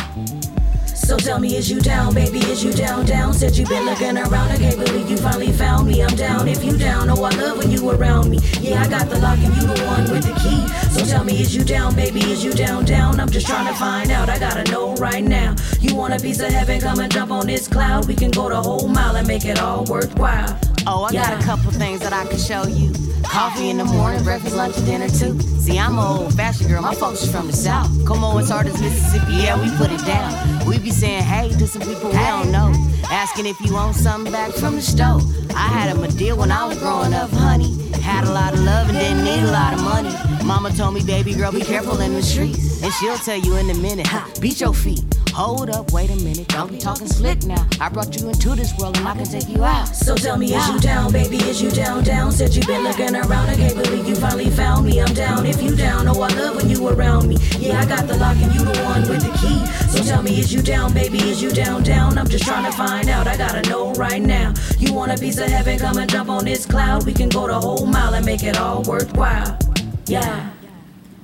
[1.03, 2.39] So tell me, is you down, baby?
[2.39, 3.35] Is you down, down?
[3.35, 4.51] Said you been looking around.
[4.53, 6.03] I can't believe you finally found me.
[6.03, 7.11] I'm down if you down.
[7.11, 8.39] Oh, I love when you around me.
[8.61, 10.67] Yeah, I got the lock and you the one with the key.
[10.91, 12.21] So tell me, is you down, baby?
[12.21, 13.19] Is you down, down?
[13.19, 14.29] I'm just trying to find out.
[14.29, 15.57] I gotta know right now.
[15.81, 16.81] You want a piece of heaven?
[16.81, 18.07] Come and jump on this cloud.
[18.07, 20.72] We can go the whole mile and make it all worthwhile.
[20.85, 22.93] Oh, I got a couple things that I can show you.
[23.23, 25.39] Coffee in the morning, breakfast, lunch, and dinner too.
[25.61, 27.89] See, I'm an old fashioned girl, my folks from the south.
[28.05, 30.67] Come on, as hard as Mississippi, yeah, we put it down.
[30.67, 32.73] We be saying hey to some people we don't know.
[33.05, 35.23] Asking if you want something back from the stove.
[35.51, 37.73] I had a deal when I was growing up, honey.
[38.01, 40.13] Had a lot of love and didn't need a lot of money.
[40.45, 42.83] Mama told me, baby girl, be careful in the streets.
[42.83, 44.09] And she'll tell you in a minute,
[44.41, 45.05] beat your feet.
[45.35, 47.67] Hold up, wait a minute, don't be talking slick now.
[47.81, 49.87] I brought you into this world and I can take you out.
[49.87, 51.39] So tell me, is you down, baby?
[51.39, 52.33] Is you down, down?
[52.33, 55.01] Said you been looking around, I can't believe you finally found me.
[55.01, 56.07] I'm down if you down.
[56.07, 57.37] Oh, I love when you around me.
[57.59, 59.65] Yeah, I got the lock and you the one with the key.
[59.89, 61.19] So tell me, is you down, baby?
[61.19, 62.19] Is you down, down?
[62.19, 63.27] I'm just trying to find out.
[63.27, 64.53] I gotta know right now.
[64.79, 65.79] You want a piece of heaven?
[65.79, 67.07] Come and jump on this cloud.
[67.07, 69.59] We can go the whole mile and make it all worthwhile.
[70.07, 70.51] Yeah.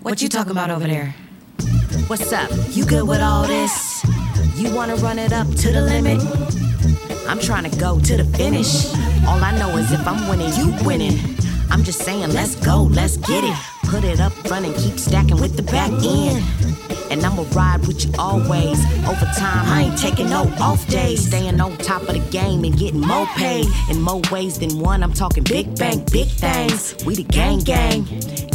[0.01, 1.15] What you talking about over there?
[2.09, 2.51] What's up?
[2.71, 4.03] You good with all this?
[4.55, 6.19] You wanna run it up to the limit?
[7.29, 8.95] I'm trying to go to the finish.
[9.27, 11.19] All I know is if I'm winning, you winning.
[11.71, 13.78] I'm just saying, let's go, let's get it.
[13.89, 16.45] Put it up front and keep stacking with the back end.
[17.11, 18.79] And I'ma ride with you always.
[19.09, 21.27] Over time, I ain't taking no off days.
[21.27, 23.67] Staying on top of the game and getting more paid.
[23.91, 26.95] In more ways than one, I'm talking big bank, big things.
[27.07, 28.07] We the gang gang.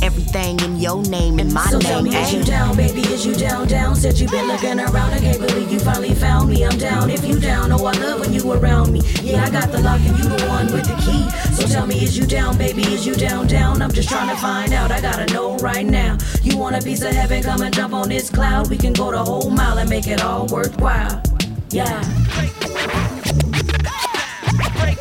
[0.04, 2.14] Everything in your name and my So tell name.
[2.14, 3.02] me, is you down, baby?
[3.02, 3.96] Is you down, down?
[3.96, 5.14] Said you been looking around.
[5.14, 6.64] I can't believe you finally found me.
[6.64, 7.72] I'm down if you down.
[7.72, 9.02] Oh, I love when you around me.
[9.24, 11.28] Yeah, I got the lock and you the one with the key.
[11.56, 12.84] So tell me, is you down, baby?
[12.84, 13.82] Is you down, down?
[13.82, 14.92] I'm just trying to find out.
[14.92, 16.18] I gotta know right now.
[16.42, 17.44] You want a piece of heaven?
[17.44, 18.70] Come and jump on this cloud.
[18.70, 21.22] We can go the whole mile and make it all worthwhile.
[21.70, 22.02] Yeah.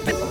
[0.04, 0.21] So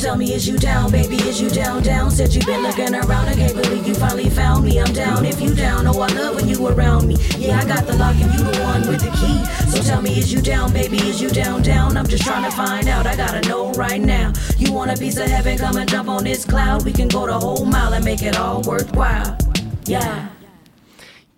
[0.00, 1.16] tell me, is you down, baby?
[1.16, 2.10] Is you down, down?
[2.10, 3.28] Said you been looking around.
[3.28, 4.80] I can't believe you finally found me.
[4.80, 5.86] I'm down if you down.
[5.86, 7.16] Oh, I love when you around me.
[7.36, 9.44] Yeah, I got the lock and you the one with the key.
[9.70, 10.96] So tell me, is you down, baby?
[10.96, 11.96] Is you down, down?
[11.96, 13.06] I'm just trying to find out.
[13.06, 14.32] I gotta know right now.
[14.56, 15.58] You want a piece of heaven?
[15.58, 16.84] Come and jump on this cloud.
[16.84, 19.36] We can go the whole mile and make it all worthwhile.
[19.84, 20.28] Yeah.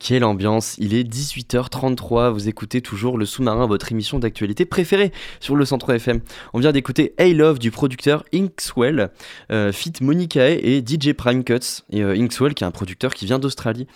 [0.03, 5.55] Quelle ambiance Il est 18h33, vous écoutez toujours Le Sous-Marin, votre émission d'actualité préférée sur
[5.55, 6.21] le Centre FM.
[6.55, 9.11] On vient d'écouter Hey Love du producteur Inkswell,
[9.53, 11.85] euh, Fit Monicae et DJ Prime Cuts.
[11.95, 13.87] Euh, Inkswell qui est un producteur qui vient d'Australie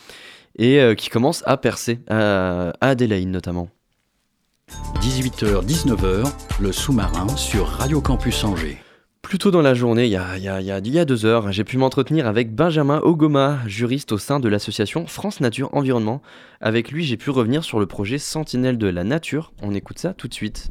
[0.56, 3.68] et euh, qui commence à percer, à, à Adelaide notamment.
[5.00, 8.78] 18h-19h, le sous-marin sur Radio Campus Angers.
[9.28, 10.88] Plus tôt dans la journée, il y a, il y a- il y a- il
[10.88, 15.08] y a deux heures, j'ai pu m'entretenir avec Benjamin Ogoma, juriste au sein de l'association
[15.08, 16.22] France Nature Environnement.
[16.60, 19.52] Avec lui, j'ai pu revenir sur le projet Sentinelle de la Nature.
[19.62, 20.70] On écoute ça tout de suite.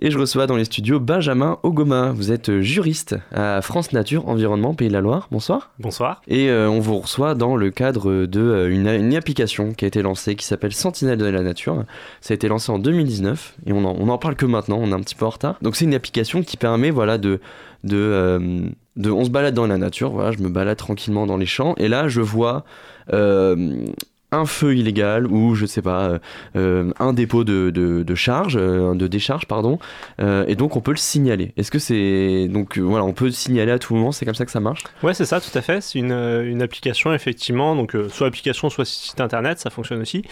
[0.00, 2.12] Et je reçois dans les studios Benjamin Ogoma.
[2.12, 5.28] Vous êtes euh, juriste à France Nature Environnement Pays de la Loire.
[5.30, 5.70] Bonsoir.
[5.78, 6.20] Bonsoir.
[6.28, 9.88] Et euh, on vous reçoit dans le cadre de euh, une, une application qui a
[9.88, 11.84] été lancée qui s'appelle Sentinelle de la Nature.
[12.20, 14.90] Ça a été lancé en 2019 et on en, on en parle que maintenant, on
[14.90, 15.56] est un petit peu en retard.
[15.62, 17.40] Donc c'est une application qui permet voilà de
[17.84, 21.36] de, euh, de on se balade dans la nature, voilà, je me balade tranquillement dans
[21.36, 22.64] les champs et là je vois
[23.12, 23.86] euh,
[24.32, 26.18] un feu illégal ou je sais pas euh,
[26.56, 29.78] euh, un dépôt de, de, charge euh, de décharge pardon
[30.18, 33.72] et donc on peut le signaler est-ce que c'est donc voilà on peut le signaler
[33.72, 34.84] à tout moment c'est comme ça que ça marche?
[35.02, 35.80] Ouais, c'est ça, tout à fait.
[35.80, 40.22] C'est une, une application, effectivement, donc soit application, soit site internet, ça fonctionne aussi,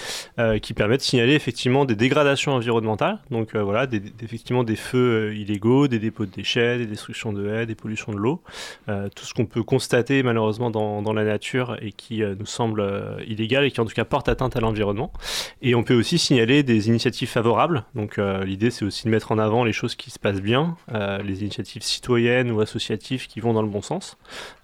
[0.62, 3.18] qui permet de signaler effectivement des dégradations environnementales.
[3.30, 3.86] Donc voilà,
[4.22, 8.18] effectivement des feux illégaux, des dépôts de déchets, des destructions de haies, des pollutions de
[8.18, 8.42] l'eau,
[8.86, 12.84] tout ce qu'on peut constater malheureusement dans, dans la nature et qui nous semble
[13.26, 15.12] illégal et qui en tout cas portent atteinte à l'environnement.
[15.62, 17.84] Et on peut aussi signaler des initiatives favorables.
[17.94, 21.42] Donc l'idée c'est aussi de mettre en avant les choses qui se passent bien, les
[21.42, 24.16] initiatives citoyennes ou associatives qui vont dans le bon sens.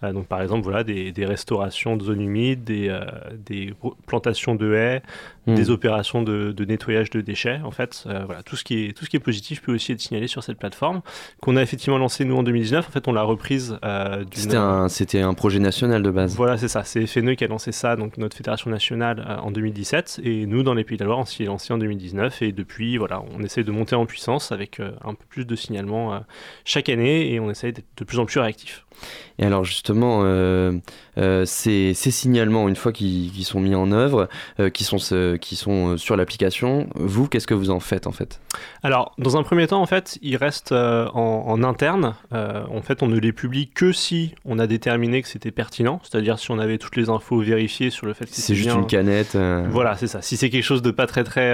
[0.03, 2.99] donc par exemple voilà des, des restaurations de zones humides, des,
[3.47, 3.75] des
[4.07, 5.03] plantations de haies,
[5.47, 5.55] Hmm.
[5.55, 7.61] des opérations de, nettoyage de déchets.
[7.65, 9.93] En fait, euh, voilà, tout ce, qui est, tout ce qui est positif peut aussi
[9.93, 11.01] être signalé sur cette plateforme
[11.41, 12.87] qu'on a effectivement lancé nous en 2019.
[12.87, 13.79] En fait, on l'a reprise.
[13.83, 16.35] Euh, c'était un, c'était un projet national de base.
[16.37, 16.85] Voilà, c'est ça.
[16.85, 20.21] C'est FNE qui a lancé ça, donc notre fédération nationale euh, en 2017.
[20.23, 22.43] Et nous, dans les Pays de la Loire, on s'y est lancé en 2019.
[22.43, 26.23] Et depuis, voilà, on essaie de monter en puissance avec un peu plus de signalement
[26.65, 28.85] chaque année et on essaie d'être de plus en plus réactif.
[29.39, 30.73] Et alors justement, euh,
[31.17, 34.99] euh, ces, signalements, une fois qu'ils sont mis en œuvre, euh, qui, sont,
[35.41, 38.41] qui sont sur l'application, vous, qu'est-ce que vous en faites en fait?
[38.83, 42.15] Alors, dans un premier temps, en fait, ils restent en, interne.
[42.33, 46.39] en fait, on ne les publie que si on a déterminé que c'était pertinent, c'est-à-dire
[46.39, 49.37] si on avait toutes les infos vérifiées sur le fait que c'est juste une canette.
[49.71, 50.23] Voilà, c'est ça.
[50.23, 51.51] Si c'est quelque chose de pas très très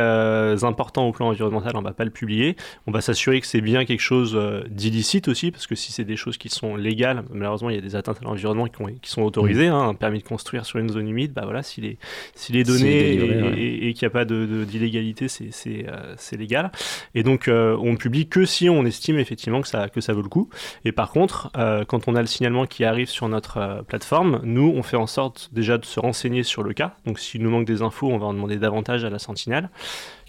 [0.64, 2.57] important au plan environnemental, on va pas le publier.
[2.86, 4.38] On va s'assurer que c'est bien quelque chose
[4.68, 7.82] d'illicite aussi, parce que si c'est des choses qui sont légales, malheureusement, il y a
[7.82, 9.68] des atteintes à l'environnement qui, sont autorisées.
[9.68, 9.72] Mm.
[9.72, 11.99] Hein, un permis de construire sur une zone humide, bah voilà, s'il est,
[12.34, 13.14] s'il est donné
[13.57, 16.70] et, qu'il n'y a pas de, d'illégalité, c'est, euh, c'est, légal.
[17.14, 20.22] Et donc, euh, on publie que si on estime effectivement que ça, que ça vaut
[20.22, 20.49] le coup.
[20.84, 24.72] Et par contre, euh, quand on a le signalement qui arrive sur notre plateforme, nous,
[24.74, 26.97] on fait en sorte déjà de se renseigner sur le cas.
[27.07, 29.68] Donc, s'il nous manque des infos, on va en demander davantage à la sentinelle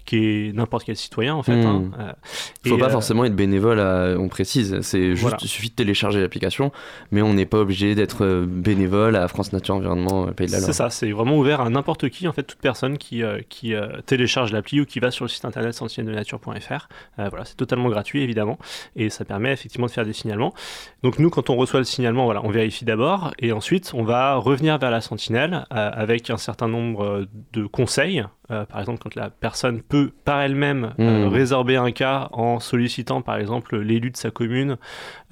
[0.08, 1.52] qui est n'importe quel citoyen en fait.
[1.52, 1.80] Il hein.
[1.80, 1.92] ne hmm.
[2.00, 2.12] euh,
[2.66, 3.78] faut pas euh, forcément être bénévole,
[4.18, 4.80] on précise.
[4.80, 6.72] C'est juste, il suffit de télécharger l'application,
[7.10, 10.58] mais on n'est pas obligé d'être euh, bénévole à France Nature Environnement Pays de la
[10.60, 10.66] Loire.
[10.66, 13.74] C'est ça, c'est vraiment ouvert à n'importe qui, en fait, toute personne qui, qui
[14.06, 16.88] télécharge l'appli ou qui va sur le site internet nature.fr.
[17.18, 18.58] voilà, c'est totalement gratuit évidemment,
[18.96, 20.54] et ça permet effectivement de faire des signalements.
[21.02, 24.36] Donc nous, quand on reçoit le signalement, voilà, on vérifie d'abord, et ensuite on va
[24.36, 29.30] revenir vers la sentinelle avec un certain nombre de conseils euh, par exemple, quand la
[29.30, 31.28] personne peut par elle-même euh, hmm.
[31.28, 34.76] résorber un cas en sollicitant, par exemple, l'élu de sa commune,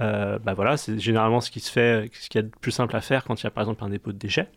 [0.00, 2.94] euh, bah voilà, c'est généralement ce qui se fait, ce qui est le plus simple
[2.96, 4.48] à faire quand il y a par exemple un dépôt de déchets.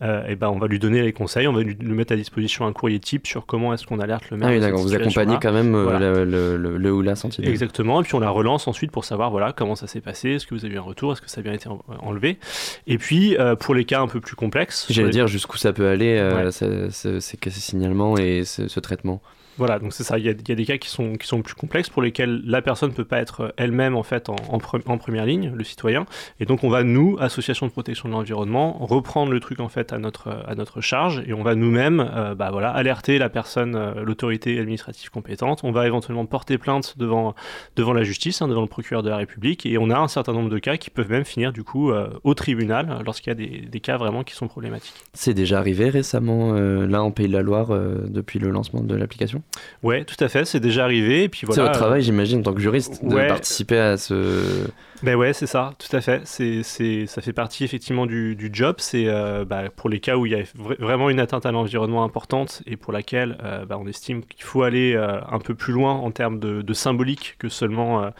[0.00, 2.66] Euh, et ben on va lui donner les conseils, on va lui, mettre à disposition
[2.66, 4.48] un courrier type sur comment est-ce qu'on alerte le maire.
[4.48, 7.50] Ah oui, d'accord, vous accompagnez quand même le, le, ou la sentinelle.
[7.50, 10.46] Exactement, et puis on la relance ensuite pour savoir voilà comment ça s'est passé, est-ce
[10.46, 11.68] que vous avez eu un retour, est-ce que ça a bien été
[12.00, 12.38] enlevé.
[12.86, 14.86] Et puis pour les cas un peu plus complexes.
[14.88, 16.16] J'allais dire jusqu'où ça peut aller,
[16.52, 16.90] ces,
[17.20, 19.20] ces, signalements et ce traitement.
[19.58, 20.18] Voilà, donc c'est ça.
[20.18, 22.90] Il y, a, des cas qui sont, qui sont plus complexes pour lesquels la personne
[22.90, 24.58] ne peut pas être elle-même en fait en, en,
[24.98, 26.04] première ligne, le citoyen.
[26.40, 29.92] Et donc on va nous, association de protection de l'environnement, reprendre le truc en fait
[29.92, 33.76] à notre, à notre charge et on va nous-mêmes, euh, bah, voilà, alerter la personne,
[33.76, 35.60] euh, l'autorité administrative compétente.
[35.64, 37.34] On va éventuellement porter plainte devant,
[37.76, 39.64] devant la justice, hein, devant le procureur de la République.
[39.64, 42.08] Et on a un certain nombre de cas qui peuvent même finir du coup euh,
[42.24, 45.04] au tribunal lorsqu'il y a des, des, cas vraiment qui sont problématiques.
[45.14, 49.42] C'est déjà arrivé récemment là en Pays de la Loire depuis le lancement de l'application?
[49.82, 51.24] Ouais, tout à fait, c'est déjà arrivé.
[51.24, 51.62] Et puis voilà.
[51.62, 54.66] C'est votre travail, j'imagine, en tant que juriste, de participer à ce
[55.02, 56.22] ben ouais, c'est ça, tout à fait.
[56.24, 58.76] C'est, c'est, ça fait partie effectivement du, du job.
[58.78, 60.42] C'est euh, bah, pour les cas où il y a
[60.78, 64.62] vraiment une atteinte à l'environnement importante et pour laquelle euh, bah, on estime qu'il faut
[64.62, 68.10] aller euh, un peu plus loin en termes de, de symbolique que seulement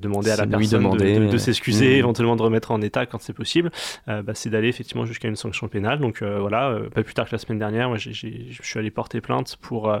[0.00, 1.98] demander à la personne de, de, s'excuser, mmh.
[1.98, 3.70] éventuellement de remettre en état quand c'est possible.
[4.06, 5.98] bah, c'est d'aller effectivement jusqu'à une sanction pénale.
[5.98, 9.20] Donc voilà, pas plus tard que la semaine dernière, moi, j'ai, je suis allé porter
[9.20, 9.92] plainte pour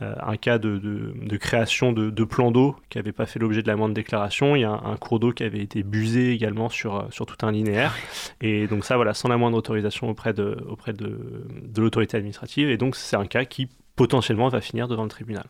[0.00, 3.76] un cas de, de création de, plans d'eau qui n'avait pas fait l'objet de la
[3.76, 4.56] moindre déclaration.
[4.56, 7.26] Il y a un, un cours d'eau qui avait été busé également sur, euh, sur
[7.26, 7.94] tout un linéaire.
[8.40, 11.18] Et donc ça, voilà, sans la moindre autorisation auprès de, auprès de,
[11.62, 12.70] de l'autorité administrative.
[12.70, 15.46] Et donc c'est un cas qui potentiellement va finir devant le tribunal.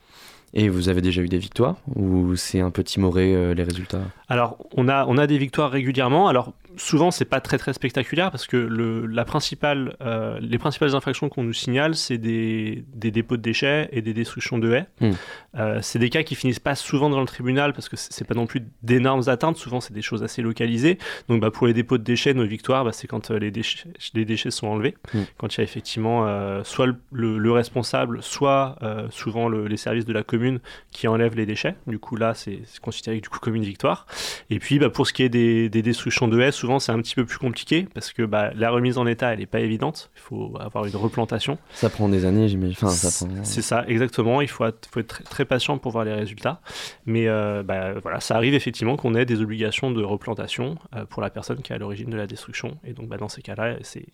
[0.57, 4.03] Et vous avez déjà eu des victoires ou c'est un peu timoré euh, les résultats?
[4.29, 6.29] Alors on a, on a des victoires régulièrement.
[6.29, 10.95] Alors souvent, c'est pas très très spectaculaire parce que le, la principale, euh, les principales
[10.95, 14.87] infractions qu'on nous signale, c'est des, des, dépôts de déchets et des destructions de haies.
[15.01, 15.13] Hmm.
[15.57, 18.35] Euh, c'est des cas qui finissent pas souvent dans le tribunal parce que c'est pas
[18.35, 19.57] non plus d'énormes atteintes.
[19.57, 20.99] Souvent, c'est des choses assez localisées.
[21.29, 23.89] Donc, bah, pour les dépôts de déchets, nos victoires, bah, c'est quand euh, les, déchets,
[24.15, 25.23] les déchets sont enlevés, hmm.
[25.39, 26.25] quand il y a effectivement
[26.65, 28.77] soit le, le, responsable, soit
[29.11, 30.61] souvent les services de la commune
[30.91, 31.75] qui enlèvent les déchets.
[31.87, 34.07] Du coup, là, c'est considéré du coup comme une victoire.
[34.51, 37.03] Et puis, bah, pour ce qui est des, des destructions de haies, souvent c'est un
[37.03, 40.11] petit peu plus compliqué parce que bah, la remise en état elle n'est pas évidente.
[40.17, 41.59] Il faut avoir une replantation.
[41.73, 42.75] Ça prend des années, j'imagine.
[42.81, 44.41] Enfin, c'est ça, exactement.
[44.41, 46.63] Il faut être, faut être très, patient pour voir les résultats.
[47.05, 51.21] Mais euh, bah, voilà, ça arrive effectivement qu'on ait des obligations de replantation euh, pour
[51.21, 52.79] la personne qui est à l'origine de la destruction.
[52.85, 54.07] Et donc bah, dans ces cas-là, c'est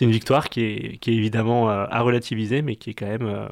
[0.00, 3.48] une victoire qui est, qui est évidemment euh, à relativiser, mais qui est quand même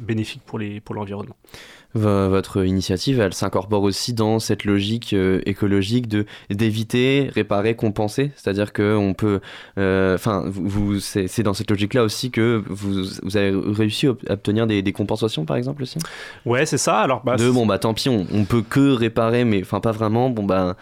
[0.00, 1.36] bénéfique pour l'environnement.
[1.36, 8.72] Pour votre initiative, elle s'incorpore aussi dans cette logique écologique de d'éviter, réparer récompenser, c'est-à-dire
[8.72, 9.40] que on peut,
[9.76, 14.82] enfin, vous, c'est dans cette logique-là aussi que vous, vous avez réussi à obtenir des,
[14.82, 15.98] des compensations, par exemple aussi?
[16.44, 17.00] Ouais, c'est ça.
[17.00, 19.92] Alors, bah, de bon bah tant pis, on, on peut que réparer, mais enfin pas
[19.92, 20.30] vraiment.
[20.30, 20.76] Bon bah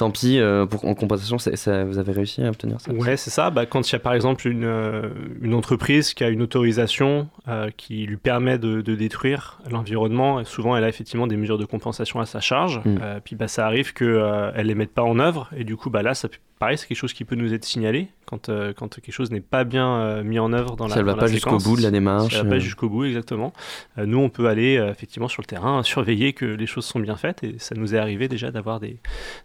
[0.00, 2.90] tant pis, euh, pour, en compensation, ça, vous avez réussi à obtenir ça?
[2.90, 3.50] Ouais, c'est ça.
[3.50, 5.10] Bah, quand il y a par exemple une, euh,
[5.42, 10.74] une entreprise qui a une autorisation euh, qui lui permet de, de détruire l'environnement, souvent
[10.74, 12.80] elle a effectivement des mesures de compensation à sa charge.
[12.86, 12.98] Mm.
[13.24, 15.50] puis bah, ça arrive qu'elle ne les mette pas en œuvre.
[15.54, 16.28] Et du coup, bah, là, ça,
[16.60, 19.64] pareil, c'est quelque chose qui peut nous être signalé quand, quand quelque chose n'est pas
[19.64, 22.32] bien mis en œuvre dans la Ça ne va pas jusqu'au bout de la démarche.
[22.32, 23.52] Ça ne va pas jusqu'au bout, exactement.
[23.96, 27.42] nous, on peut aller effectivement sur le terrain, surveiller que les choses sont bien faites.
[27.42, 29.00] Et ça nous est arrivé déjà d'avoir des,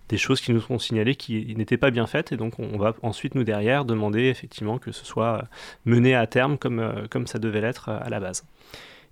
[0.10, 2.94] des choses qui nous ont signalé qui n'étaient pas bien faites et donc on va
[3.02, 5.46] ensuite nous derrière demander effectivement que ce soit
[5.86, 8.46] mené à terme comme, euh, comme ça devait l'être euh, à la base.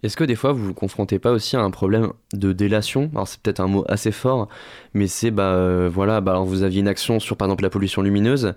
[0.04, 3.10] Est-ce que des fois vous vous confrontez pas aussi à un problème de délation?
[3.14, 4.50] Alors c'est peut-être un mot assez fort,
[4.94, 8.02] mais c'est bah euh, voilà, bah vous aviez une action sur par exemple la pollution
[8.02, 8.54] lumineuse,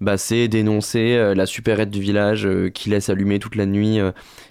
[0.00, 4.00] bah c'est dénoncer la supérette du village qui laisse allumer toute la nuit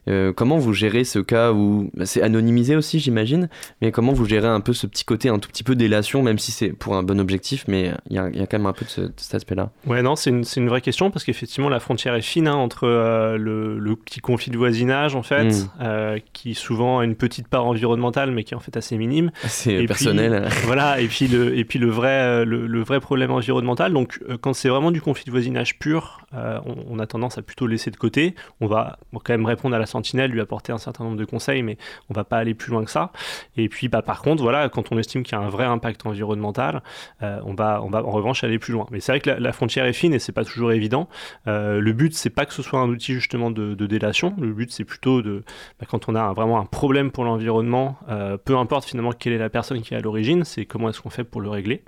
[0.10, 3.50] euh, comment vous gérez ce cas où bah, c'est anonymisé aussi, j'imagine,
[3.82, 6.40] mais comment vous gérez un peu ce petit côté un tout petit peu délation, même
[6.40, 9.12] si c'est pour un bon objectif, mais il y, a, quand même un peu de,
[9.18, 9.70] cet aspect-là.
[9.86, 12.88] Ouais, non, c'est une, une, vraie question parce qu'effectivement la frontière est fine hein, entre
[12.88, 15.70] euh, le, petit conflit de voisinage en fait, mm.
[15.82, 19.32] euh, qui souvent a une petite part environnementale, mais qui est en fait assez minime.
[19.48, 20.48] C'est personnel.
[20.64, 23.94] voilà, et puis et puis le vrai le, vrai problème environnemental.
[23.94, 27.68] Donc quand c'est vraiment du conflit de voisinage pur, on, on, a tendance à plutôt
[27.68, 28.36] laisser de côté.
[28.62, 31.64] On va quand même répondre à la Sentinelle, lui apporter un certain nombre de conseils,
[31.64, 31.78] mais
[32.10, 33.12] on va pas aller plus loin que ça.
[33.58, 36.06] Et puis, bah, par contre, voilà, quand on estime qu'il y a un vrai impact
[36.06, 36.84] environnemental,
[37.24, 38.86] euh, on, va, on va en revanche aller plus loin.
[38.92, 41.10] Mais c'est vrai que la, frontière est fine et c'est pas toujours évident.
[41.48, 44.36] Euh, le but, c'est pas que ce soit un outil justement de, délation.
[44.40, 45.44] Le but, c'est plutôt de,
[45.80, 49.40] bah, quand on a vraiment un problème pour l'environnement, euh, peu importe finalement quelle est
[49.40, 51.84] la personne qui est à l'origine, c'est comment est-ce qu'on fait pour le régler.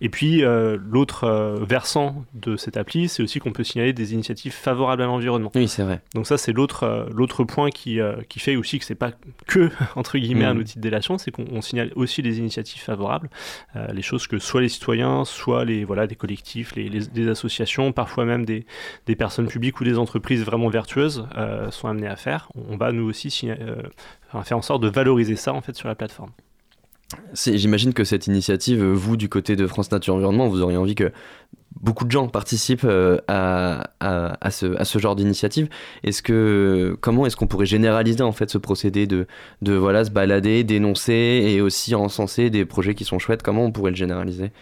[0.00, 4.14] Et puis, euh, l'autre euh, versant de cette appli, c'est aussi qu'on peut signaler des
[4.14, 5.50] initiatives favorables à l'environnement.
[5.54, 6.00] Oui, c'est vrai.
[6.14, 7.98] Donc ça, c'est l'autre euh, l'autre point qui,
[8.28, 9.12] qui fait aussi que c'est pas
[9.46, 10.58] que, entre guillemets, un mm.
[10.58, 13.28] outil de délation, c'est qu'on signale aussi des initiatives favorables,
[13.92, 18.24] les choses que soit les citoyens, soit les, voilà, des collectifs, les, les, associations, parfois
[18.24, 18.66] même des,
[19.06, 21.26] des, personnes publiques ou des entreprises vraiment vertueuses
[21.70, 22.50] sont amenées à faire.
[22.54, 23.30] On va nous aussi
[24.44, 26.30] faire en sorte de valoriser ça en fait sur la plateforme.
[27.34, 31.12] J'imagine que cette initiative, vous, du côté de France Nature Environnement, vous auriez envie que
[31.80, 35.68] beaucoup de gens participent euh, à, à, ce, à ce, genre d'initiative.
[36.04, 39.26] Est-ce que comment est-ce qu'on pourrait généraliser en fait ce procédé de,
[39.62, 41.12] de voilà se balader, dénoncer
[41.46, 43.42] et aussi encenser des projets qui sont chouettes?
[43.42, 44.52] Comment on pourrait le généraliser?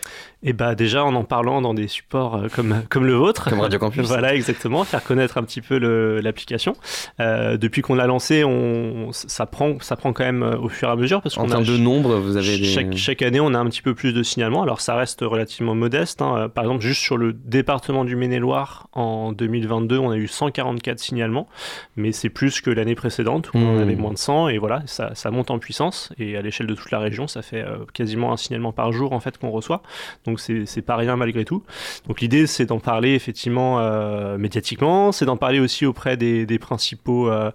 [0.44, 3.60] Eh bah déjà en en parlant dans des supports euh, comme comme le vôtre, comme
[3.60, 4.02] Radio Campus.
[4.06, 5.78] voilà exactement, faire connaître un petit peu
[6.20, 6.74] l'application.
[7.18, 10.92] Euh, depuis qu'on l'a lancé, on ça prend ça prend quand même au fur et
[10.92, 13.66] à mesure parce en termes de nombre, vous avez chaque, chaque année on a un
[13.66, 14.62] petit peu plus de signalements.
[14.62, 16.22] Alors ça reste relativement modeste.
[16.22, 16.48] Hein.
[16.54, 21.48] Par exemple juste sur le département du Maine-et-Loire, en 2022, on a eu 144 signalements,
[21.96, 23.98] mais c'est plus que l'année précédente où on en avait mmh.
[23.98, 26.98] moins de 100, et voilà, ça, monte en puissance, et à l'échelle de toute la
[26.98, 29.82] région, ça fait euh, quasiment un signalement par jour en fait qu'on reçoit,
[30.26, 31.62] donc c'est pas rien malgré tout.
[32.08, 37.30] Donc l'idée, c'est d'en parler effectivement euh, médiatiquement, c'est d'en parler aussi auprès des, principaux
[37.30, 37.50] euh,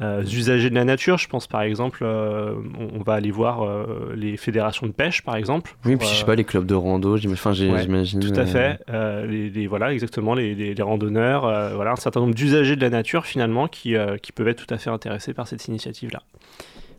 [0.00, 1.18] usagers de la nature.
[1.18, 5.36] Je pense par exemple, euh, on, va aller voir euh, les fédérations de pêche par
[5.36, 5.76] exemple.
[5.84, 8.20] Oui, puis je sais pas, les clubs de rando, j'imagine.
[8.20, 8.80] tout à fait.
[9.28, 11.42] Les, voilà, exactement, les, les randonneurs,
[11.74, 14.78] voilà, un certain nombre d'usagers de la nature finalement qui, qui peuvent être tout à
[14.78, 16.22] fait intéressés par cette initiative-là.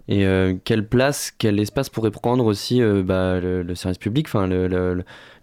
[0.07, 0.25] Et
[0.63, 4.47] quelle place, quel espace pourrait prendre aussi bah, le, service public, enfin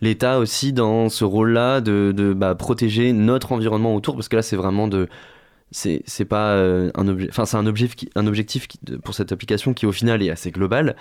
[0.00, 4.42] l'État aussi dans ce rôle-là de, de bah, protéger notre environnement autour, parce que là
[4.42, 5.08] c'est vraiment de
[5.72, 8.68] c'est pas euh, un objet enfin c'est un objectif qui, un objectif
[9.02, 10.96] pour cette application qui au final est assez global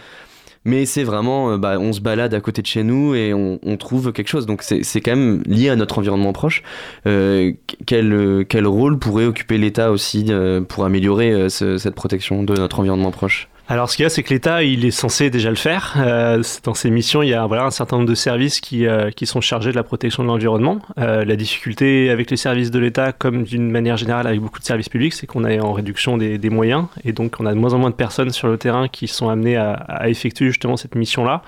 [0.64, 3.60] mais c'est vraiment euh, bah, on se balade à côté de chez nous et on,
[3.64, 4.46] on trouve quelque chose.
[4.46, 6.62] Donc c'est quand même lié à notre environnement proche.
[7.08, 7.54] Euh,
[7.88, 10.28] quel, quel rôle pourrait occuper l'État aussi
[10.70, 13.50] pour améliorer cette protection de notre environnement proche?
[13.72, 15.94] Alors, ce qu'il y a, c'est que l'État, il est censé déjà le faire.
[15.96, 19.12] Euh, dans ses missions, il y a voilà, un certain nombre de services qui, euh,
[19.12, 20.80] qui sont chargés de la protection de l'environnement.
[21.00, 24.66] Euh, la difficulté avec les services de l'État, comme d'une manière générale avec beaucoup de
[24.66, 26.88] services publics, c'est qu'on est en réduction des, des, moyens.
[27.06, 29.30] Et donc, on a de moins en moins de personnes sur le terrain qui sont
[29.30, 31.42] amenées à, à effectuer justement cette mission-là.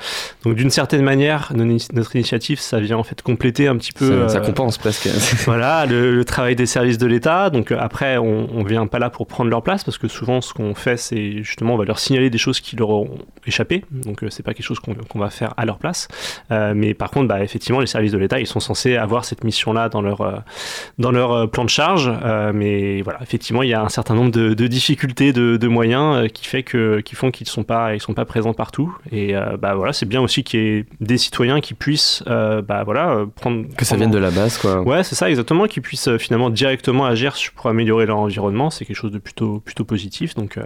[0.46, 4.30] Donc, d'une certaine manière, notre initiative, ça vient en fait compléter un petit peu.
[4.30, 5.10] Ça, ça compense presque.
[5.46, 7.50] voilà, le, travail des services de l'État.
[7.50, 10.54] Donc, après, on ne vient pas là pour prendre leur place parce que souvent, ce
[10.54, 13.84] qu'on fait, c'est justement, on va leur signer signaler des choses qui leur ont échappé.
[13.92, 16.08] Donc c'est pas quelque chose qu'on va faire à leur place.
[16.50, 19.90] mais par contre, bah, effectivement, les services de l'État, ils sont censés avoir cette mission-là
[19.90, 20.44] dans leur
[21.00, 22.12] dans leur plan de charge.
[22.54, 26.62] mais voilà, effectivement, il y a un certain nombre de, difficultés de, moyens qui fait
[26.62, 28.96] que qui font qu'ils sont pas ils sont pas présents partout.
[29.12, 33.26] Et bah voilà, c'est bien aussi qu'il y ait des citoyens qui puissent bah voilà
[33.36, 34.82] prendre que ça vienne de la base quoi.
[34.82, 38.70] Ouais, c'est ça exactement, qu'ils puissent finalement directement agir pour améliorer leur environnement.
[38.70, 40.36] C'est quelque chose de plutôt plutôt positif.
[40.36, 40.60] Donc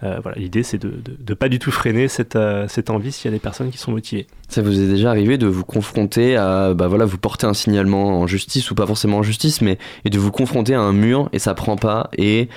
[0.00, 3.36] voilà, l'idée c'est de, de, pas du tout freiner cette cette envie s'il y a
[3.36, 4.26] des personnes qui sont motivées.
[4.48, 8.20] Ça vous est déjà arrivé de vous confronter à bah voilà vous porter un signalement
[8.20, 11.28] en justice ou pas forcément en justice mais et de vous confronter à un mur
[11.32, 12.48] et ça prend pas et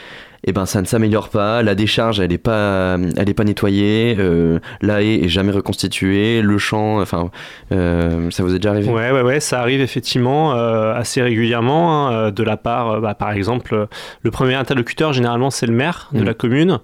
[0.47, 1.61] et eh ben ça ne s'améliore pas.
[1.61, 4.15] La décharge, elle n'est pas, elle est pas nettoyée.
[4.17, 6.41] Euh, la haie est jamais reconstituée.
[6.41, 7.31] Le champ, enfin,
[7.73, 8.89] euh, ça vous est déjà arrivé?
[8.89, 13.31] Ouais, ouais, ouais, ça arrive effectivement euh, assez régulièrement hein, de la part, bah, par
[13.31, 13.87] exemple,
[14.21, 16.25] le premier interlocuteur généralement c'est le maire de mm.
[16.25, 16.79] la commune.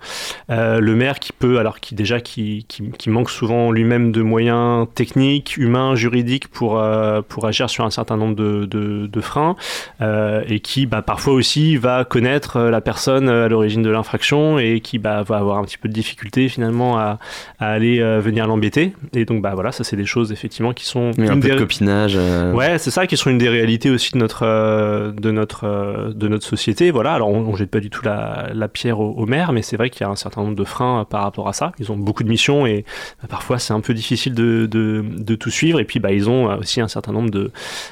[0.49, 5.55] le maire qui peut, alors qui déjà qui, qui, manque souvent lui-même de moyens techniques,
[5.55, 6.83] humains, juridiques pour
[7.29, 9.55] pour agir sur un certain nombre de, de, de freins
[10.01, 15.23] et qui, bah, parfois aussi va connaître la personne l'origine de l'infraction et qui bah,
[15.23, 17.19] va avoir un petit peu de difficulté finalement à,
[17.59, 18.93] aller euh, venir l'embêter.
[19.13, 22.15] Et donc bah voilà, ça c'est des choses effectivement qui sont un peu de copinage.
[22.17, 22.51] Euh.
[22.51, 26.27] Ouais, c'est ça qui sont une des réalités aussi de notre euh, de notre de
[26.27, 26.91] notre société.
[26.91, 29.89] Voilà, alors on, jette pas du tout la, la pierre au, maire, mais c'est vrai
[29.89, 31.71] qu'il y a un certain nombre de freins par rapport à ça.
[31.79, 32.83] Ils ont beaucoup de missions et
[33.21, 35.79] bah, parfois c'est un peu difficile de, de, de, tout suivre.
[35.79, 37.51] Et puis bah ils ont aussi un certain nombre de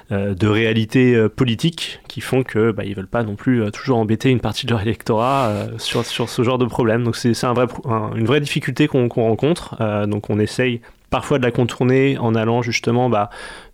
[0.09, 4.39] de réalités politiques qui font que bah, ils veulent pas non plus toujours embêter une
[4.39, 7.03] partie de leur électorat euh, sur, sur ce genre de problème.
[7.03, 7.67] Donc c'est un vrai,
[8.15, 9.75] une vraie difficulté qu'on rencontre.
[9.81, 13.29] Euh, donc on essaye parfois de la contourner en allant justement bah,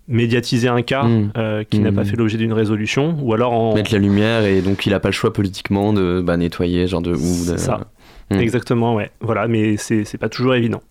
[0.08, 1.32] médiatiser un cas mmh.
[1.38, 2.06] euh, qui n'a pas mmh.
[2.06, 3.76] fait l'objet d'une résolution ou alors en...
[3.76, 7.02] mettre la lumière et donc il n'a pas le choix politiquement de bah, nettoyer genre
[7.02, 7.58] de ou de...
[7.58, 7.82] ça
[8.32, 8.40] mmh.
[8.40, 10.82] exactement ouais voilà mais c'est pas toujours évident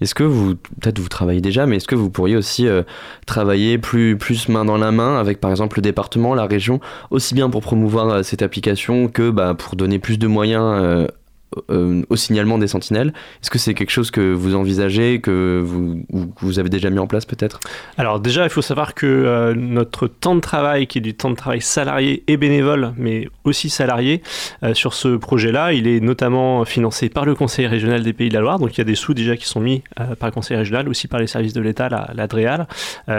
[0.00, 2.82] est-ce que vous, peut-être vous travaillez déjà, mais est-ce que vous pourriez aussi euh,
[3.26, 4.16] travailler plus,
[4.48, 6.80] main dans la main avec par exemple le département, la région,
[7.10, 11.06] aussi bien pour promouvoir euh, cette application que bah, pour donner plus de moyens euh,
[11.70, 13.14] euh, au signalement des sentinelles.
[13.42, 17.06] Est-ce que c'est quelque chose que vous envisagez, que vous, vous avez déjà mis en
[17.06, 17.58] place peut-être?
[17.96, 21.30] Alors déjà, il faut savoir que euh, notre temps de travail, qui est du temps
[21.30, 24.22] de travail salarié et bénévole, mais aussi salarié,
[24.62, 28.34] euh, sur ce projet-là, il est notamment financé par le Conseil régional des Pays de
[28.34, 28.58] la Loire.
[28.58, 31.08] Donc il y a des sous déjà qui sont mis par le Conseil régional, aussi
[31.08, 32.26] par les services de l'État, la, la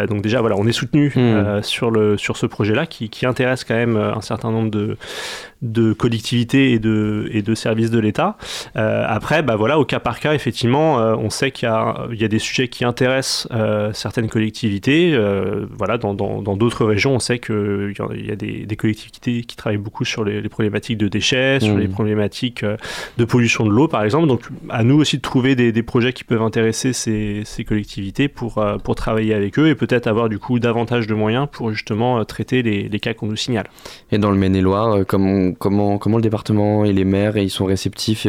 [0.06, 1.64] donc déjà, voilà, on est soutenu hmm.
[1.64, 4.98] sur, le, sur ce projet-là qui, qui, intéresse quand même un certain nombre de,
[5.62, 8.38] de collectivités et de, et de services de l'État.
[8.78, 12.24] Euh, après, bah voilà, au cas par cas, effectivement, euh, on sait qu'il y, y,
[12.24, 15.18] a des sujets qui intéressent euh, certaines collectivités.
[15.78, 19.78] voilà, dans d'autres régions, on sait qu'il y, y a des, des, collectivités qui travaillent
[19.78, 21.92] beaucoup sur les, problématiques de déchets, sur les mmh.
[21.92, 22.66] problématiques
[23.18, 24.28] de pollution de l'eau, par exemple.
[24.28, 28.28] Donc, à nous aussi de trouver des, des projets qui peuvent intéresser ces, ces collectivités
[28.28, 32.24] pour, pour travailler avec eux et peut-être avoir du coup davantage de moyens pour justement
[32.24, 33.70] traiter les, les cas qu'on nous signale.
[34.12, 38.26] Et dans le Maine-et-Loire, comme comment, le département et les maires ils sont réceptifs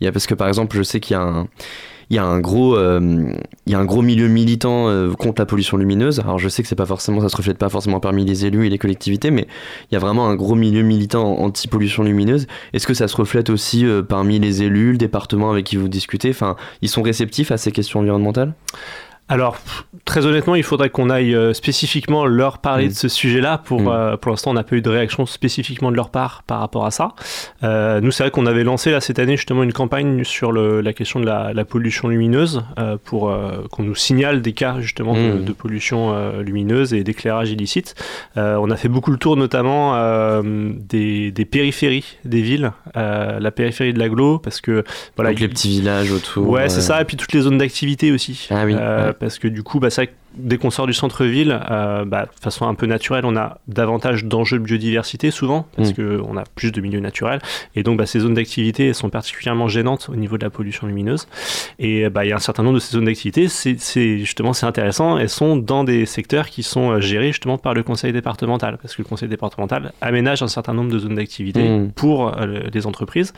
[0.00, 1.48] y a, Parce que par exemple, je sais qu'il y a un
[2.12, 3.00] il y a un gros euh,
[4.02, 6.20] milieu militant euh, contre la pollution lumineuse.
[6.20, 8.66] Alors je sais que c'est pas forcément ça se reflète pas forcément parmi les élus
[8.66, 9.46] et les collectivités mais
[9.90, 12.46] il y a vraiment un gros milieu militant anti pollution lumineuse.
[12.74, 15.88] Est-ce que ça se reflète aussi euh, parmi les élus le département avec qui vous
[15.88, 16.28] discutez?
[16.28, 18.52] Enfin ils sont réceptifs à ces questions environnementales?
[19.32, 19.56] Alors,
[20.04, 22.96] très honnêtement, il faudrait qu'on aille euh, spécifiquement leur parler de mm.
[22.96, 23.56] ce sujet-là.
[23.56, 23.88] Pour, mm.
[23.88, 26.84] euh, pour l'instant, on n'a pas eu de réaction spécifiquement de leur part par rapport
[26.84, 27.14] à ça.
[27.62, 30.92] Euh, nous, c'est vrai qu'on avait lancé là cette année justement une campagne sur la
[30.92, 32.62] question de la, pollution lumineuse
[33.04, 33.32] pour
[33.70, 35.54] qu'on nous signale des cas justement de, mm.
[35.54, 37.94] pollution lumineuse et d'éclairage illicite.
[38.36, 39.94] on a fait beaucoup le tour notamment
[40.42, 44.84] des, périphéries des villes, la périphérie de l'aglo, parce que
[45.16, 45.30] voilà.
[45.30, 46.48] Donc les petits villages autour.
[46.48, 48.48] Ouais, c'est ça, et puis toutes les zones d'activité aussi.
[48.50, 48.74] Ah oui
[49.22, 50.02] parce que du coup, bah, ça
[50.34, 54.24] dès qu'on sort du centre-ville, euh, bah, de façon un peu naturelle, on a davantage
[54.24, 56.18] d'enjeux de biodiversité souvent, parce mm.
[56.20, 57.40] qu'on a plus de milieux naturels.
[57.74, 61.28] Et donc, bah, ces zones d'activité sont particulièrement gênantes au niveau de la pollution lumineuse.
[61.78, 64.66] Et bah, il y a un certain nombre de ces zones d'activité, c'est justement c'est
[64.66, 68.78] intéressant, elles sont dans des secteurs qui sont euh, gérés justement par le conseil départemental,
[68.80, 71.92] parce que le conseil départemental aménage un certain nombre de zones d'activité mm.
[71.92, 73.32] pour euh, les entreprises.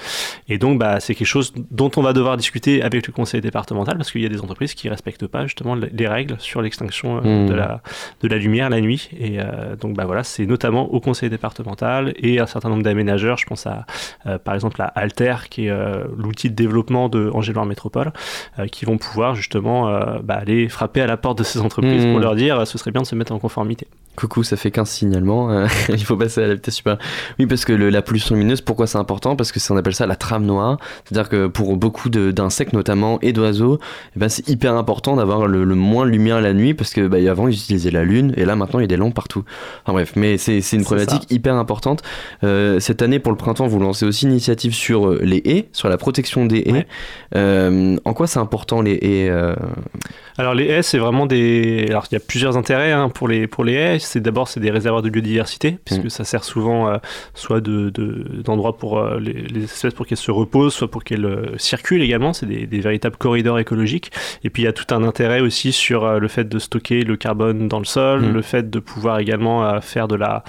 [0.48, 3.96] Et donc, bah, c'est quelque chose dont on va devoir discuter avec le conseil départemental,
[3.96, 7.46] parce qu'il y a des entreprises qui respectent pas justement les règles sur l'extinction euh,
[7.46, 7.56] de, hmm.
[7.56, 7.80] la,
[8.20, 9.10] de la lumière la nuit.
[9.18, 13.38] Et euh, donc bah, voilà, c'est notamment au conseil départemental et un certain nombre d'aménageurs.
[13.38, 13.86] Je pense à
[14.26, 15.74] euh, par exemple à Alter, qui est
[16.16, 18.12] l'outil de développement de Angéloire Métropole,
[18.70, 19.88] qui vont pouvoir justement
[20.22, 22.22] bah, aller frapper à la porte de ces entreprises pour hmm.
[22.22, 23.86] leur dire ce serait bien de se mettre en conformité.
[24.16, 25.50] Coucou, ça fait 15 signalements.
[25.50, 27.00] euh, il faut passer à la vitesse supérieure.
[27.40, 29.34] Oui, parce que le- la pollution lumineuse, pourquoi c'est important?
[29.34, 30.78] Parce que c'est- on appelle ça la trame noire.
[31.04, 33.80] C'est-à-dire que pour beaucoup d'insectes notamment et d'oiseaux,
[34.16, 37.08] eh ben, c'est hyper important d'avoir le, le moins de lumière la nuit parce que
[37.08, 39.42] bah, avant ils utilisaient la lune et là maintenant il y a des lampes partout.
[39.84, 42.02] Enfin bref, mais c'est une problématique hyper importante.
[42.44, 45.68] Euh, cette année pour le printemps, vous lancez aussi une initiative sur euh, les haies,
[45.72, 46.86] sur la protection des haies.
[47.34, 49.28] Euh, en quoi c'est important les haies
[50.36, 51.86] Alors les haies, c'est vraiment des.
[51.88, 53.98] Alors il y a plusieurs intérêts hein, pour les pour les haies.
[54.00, 56.96] C'est d'abord c'est des réservoirs de biodiversité puisque ça sert souvent euh,
[57.34, 61.04] soit de de- d'endroits pour euh, les, les espèces pour qu'elles se reposent, soit pour
[61.04, 62.32] qu'elles euh, circulent également.
[62.32, 64.10] C'est des, des véritables corridors écologiques.
[64.42, 67.16] Et puis il y a tout un intérêt aussi sur le fait de stocker le
[67.16, 68.32] carbone dans le sol, Mm.
[68.32, 70.42] le fait de pouvoir également faire de la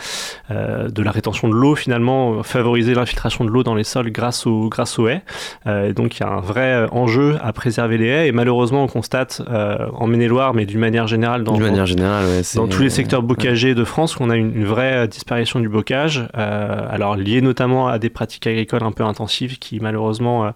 [0.50, 4.68] de la rétention de l'eau finalement, favoriser l'infiltration de l'eau dans les sols grâce aux
[4.70, 5.22] grâce aux haies.
[5.68, 8.28] Et donc il y a un vrai enjeu à préserver les haies.
[8.28, 11.56] Et malheureusement, on constate euh, en Maine-et-Loire, mais d'une manière générale, dans,
[11.86, 15.60] générale, ouais, tous les secteurs bocagers de France, qu'on a une, une vraie euh, disparition
[15.60, 16.28] du bocage.
[16.38, 20.50] euh, alors liée notamment à des pratiques agricoles un peu intensives qui malheureusement euh,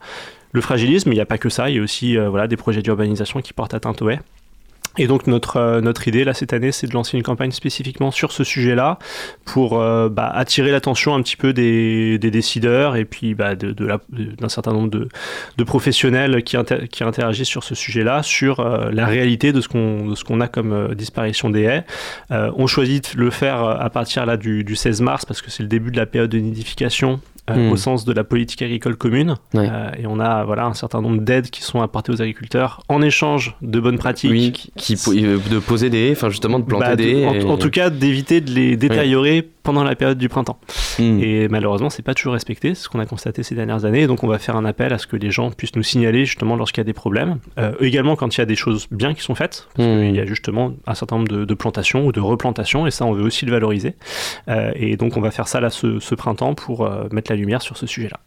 [0.52, 1.06] le fragilisent.
[1.06, 1.70] Mais il n'y a pas que ça.
[1.70, 4.20] Il y a aussi euh, voilà, des projets d'urbanisation qui portent atteinte aux haies.
[4.98, 8.12] Et donc notre, euh, notre idée là cette année, c'est de lancer une campagne spécifiquement
[8.12, 8.98] sur ce sujet-là
[9.46, 14.50] pour euh, bah, attirer l'attention un petit peu des, des décideurs et puis bah, d'un
[14.50, 16.58] certain nombre de, professionnels qui,
[16.92, 21.50] qui interagissent sur ce sujet-là, sur euh, la réalité de ce qu'on a comme disparition
[21.50, 21.86] des haies.
[22.30, 25.70] On choisit de le faire à partir là du 16 mars parce que c'est le
[25.70, 27.20] début de la période de nidification.
[27.50, 27.72] Euh, Hmm.
[27.72, 29.36] au sens de la politique agricole commune.
[29.56, 33.02] Euh, et on a voilà un certain nombre d'aides qui sont apportées aux agriculteurs en
[33.02, 36.86] échange de bonnes pratiques Oui, qui, qui- de poser des haies, enfin justement de planter
[36.86, 37.26] bah, de- des haies.
[37.28, 40.58] en, et- en tout cas, d'éviter de les détériorer pendant la période du printemps.
[40.98, 41.20] Hmm.
[41.22, 44.08] Et malheureusement, c'est pas toujours respecté, c'est ce qu'on a constaté ces dernières années.
[44.08, 46.56] Donc, on va faire un appel à ce que les gens puissent nous signaler justement
[46.56, 47.38] lorsqu'il y a des problèmes.
[47.60, 50.20] Euh, également, quand il y a des choses bien qui sont faites, parce qu'il y
[50.20, 53.24] a justement un certain nombre de, de plantations ou de replantations, et ça, on veut
[53.24, 53.94] aussi le valoriser.
[54.48, 57.38] Euh, et donc, on va faire ça là ce, ce printemps pour euh, mettre la
[57.38, 58.20] lumière sur ce sujet-là.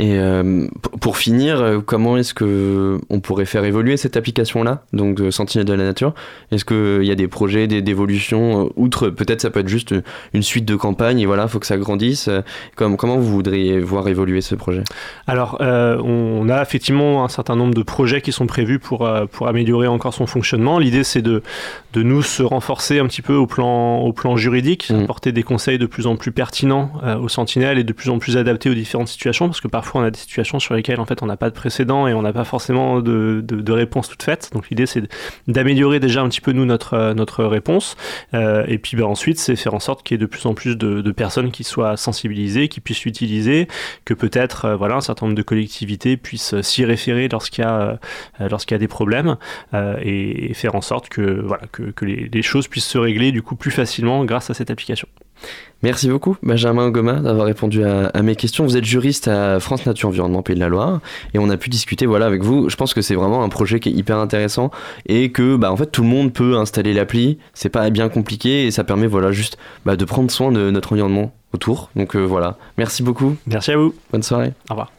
[0.00, 0.68] Et euh,
[1.00, 5.72] pour finir, euh, comment est-ce que on pourrait faire évoluer cette application-là, donc Sentinelle de
[5.72, 6.14] la nature?
[6.52, 9.90] Est-ce qu'il y a des projets, des d'évolution euh, outre peut-être ça peut être juste
[9.90, 10.02] euh,
[10.34, 12.28] une suite de campagnes et voilà, faut que ça grandisse.
[12.28, 12.42] euh,
[12.76, 14.84] Comme, comment vous voudriez voir évoluer ce projet?
[15.26, 19.26] Alors, euh, on a effectivement un certain nombre de projets qui sont prévus pour, euh,
[19.26, 20.78] pour améliorer encore son fonctionnement.
[20.78, 21.42] L'idée, c'est de,
[21.94, 25.78] de nous se renforcer un petit peu au plan, au plan juridique, apporter des conseils
[25.78, 28.74] de plus en plus pertinents euh, aux sentinelles et de plus en plus adaptés aux
[28.74, 31.36] différentes situations, parce que parfois on a des situations sur lesquelles en fait on n'a
[31.36, 34.50] pas de précédent et on n'a pas forcément de, de, réponse toute faite.
[34.52, 35.02] Donc l'idée, c'est
[35.46, 37.96] d'améliorer déjà un petit peu nous notre, euh, notre réponse.
[38.34, 40.54] Euh, et puis bah, ensuite, c'est faire en sorte qu'il y ait de plus en
[40.54, 43.66] plus de, personnes qui soient sensibilisées, qui puissent l'utiliser,
[44.04, 47.98] que peut-être euh, voilà, un certain nombre de collectivités puissent s'y référer lorsqu'il y, a,
[48.40, 49.36] y a des problèmes
[49.74, 53.32] et, et faire en sorte que, voilà, que, que les, les choses puissent se régler
[53.32, 55.08] du coup plus facilement grâce à cette application.
[55.82, 58.64] Merci beaucoup, Benjamin Goma, d'avoir répondu à, à mes questions.
[58.64, 61.00] Vous êtes juriste à France Nature Environnement Pays de la Loire
[61.34, 62.68] et on a pu discuter voilà, avec vous.
[62.68, 64.72] Je pense que c'est vraiment un projet qui est hyper intéressant
[65.06, 67.38] et que bah, en fait, tout le monde peut installer l'appli.
[67.54, 70.92] C'est pas bien compliqué et ça permet voilà, juste bah, de prendre soin de notre
[70.92, 71.90] environnement autour.
[71.94, 73.36] Donc euh, voilà, merci beaucoup.
[73.46, 73.94] Merci à vous.
[74.10, 74.52] Bonne soirée.
[74.70, 74.90] Au revoir.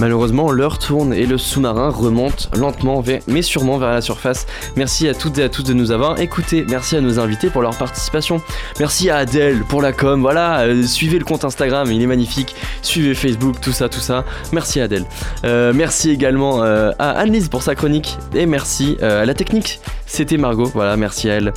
[0.00, 4.46] Malheureusement, l'heure tourne et le sous-marin remonte lentement, mais sûrement vers la surface.
[4.74, 6.64] Merci à toutes et à tous de nous avoir écoutés.
[6.70, 8.40] Merci à nos invités pour leur participation.
[8.78, 10.22] Merci à Adèle pour la com.
[10.22, 12.54] Voilà, euh, suivez le compte Instagram, il est magnifique.
[12.80, 14.24] Suivez Facebook, tout ça, tout ça.
[14.52, 15.04] Merci Adèle.
[15.44, 18.16] Euh, merci également euh, à Annelise pour sa chronique.
[18.34, 19.80] Et merci euh, à la technique.
[20.10, 20.68] C'était Margot.
[20.74, 21.52] Voilà, merci à elle.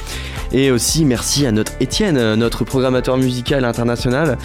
[0.51, 4.37] Et aussi merci à notre Étienne, euh, notre programmateur musical international.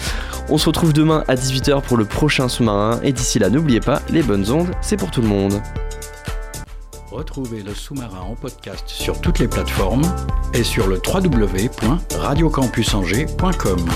[0.49, 2.99] On se retrouve demain à 18h pour le prochain sous-marin.
[3.03, 5.61] Et d'ici là, n'oubliez pas, les bonnes ondes, c'est pour tout le monde.
[7.11, 10.11] Retrouvez le sous-marin en podcast sur toutes les plateformes
[10.55, 13.89] et sur le www.radiocampusangers.com.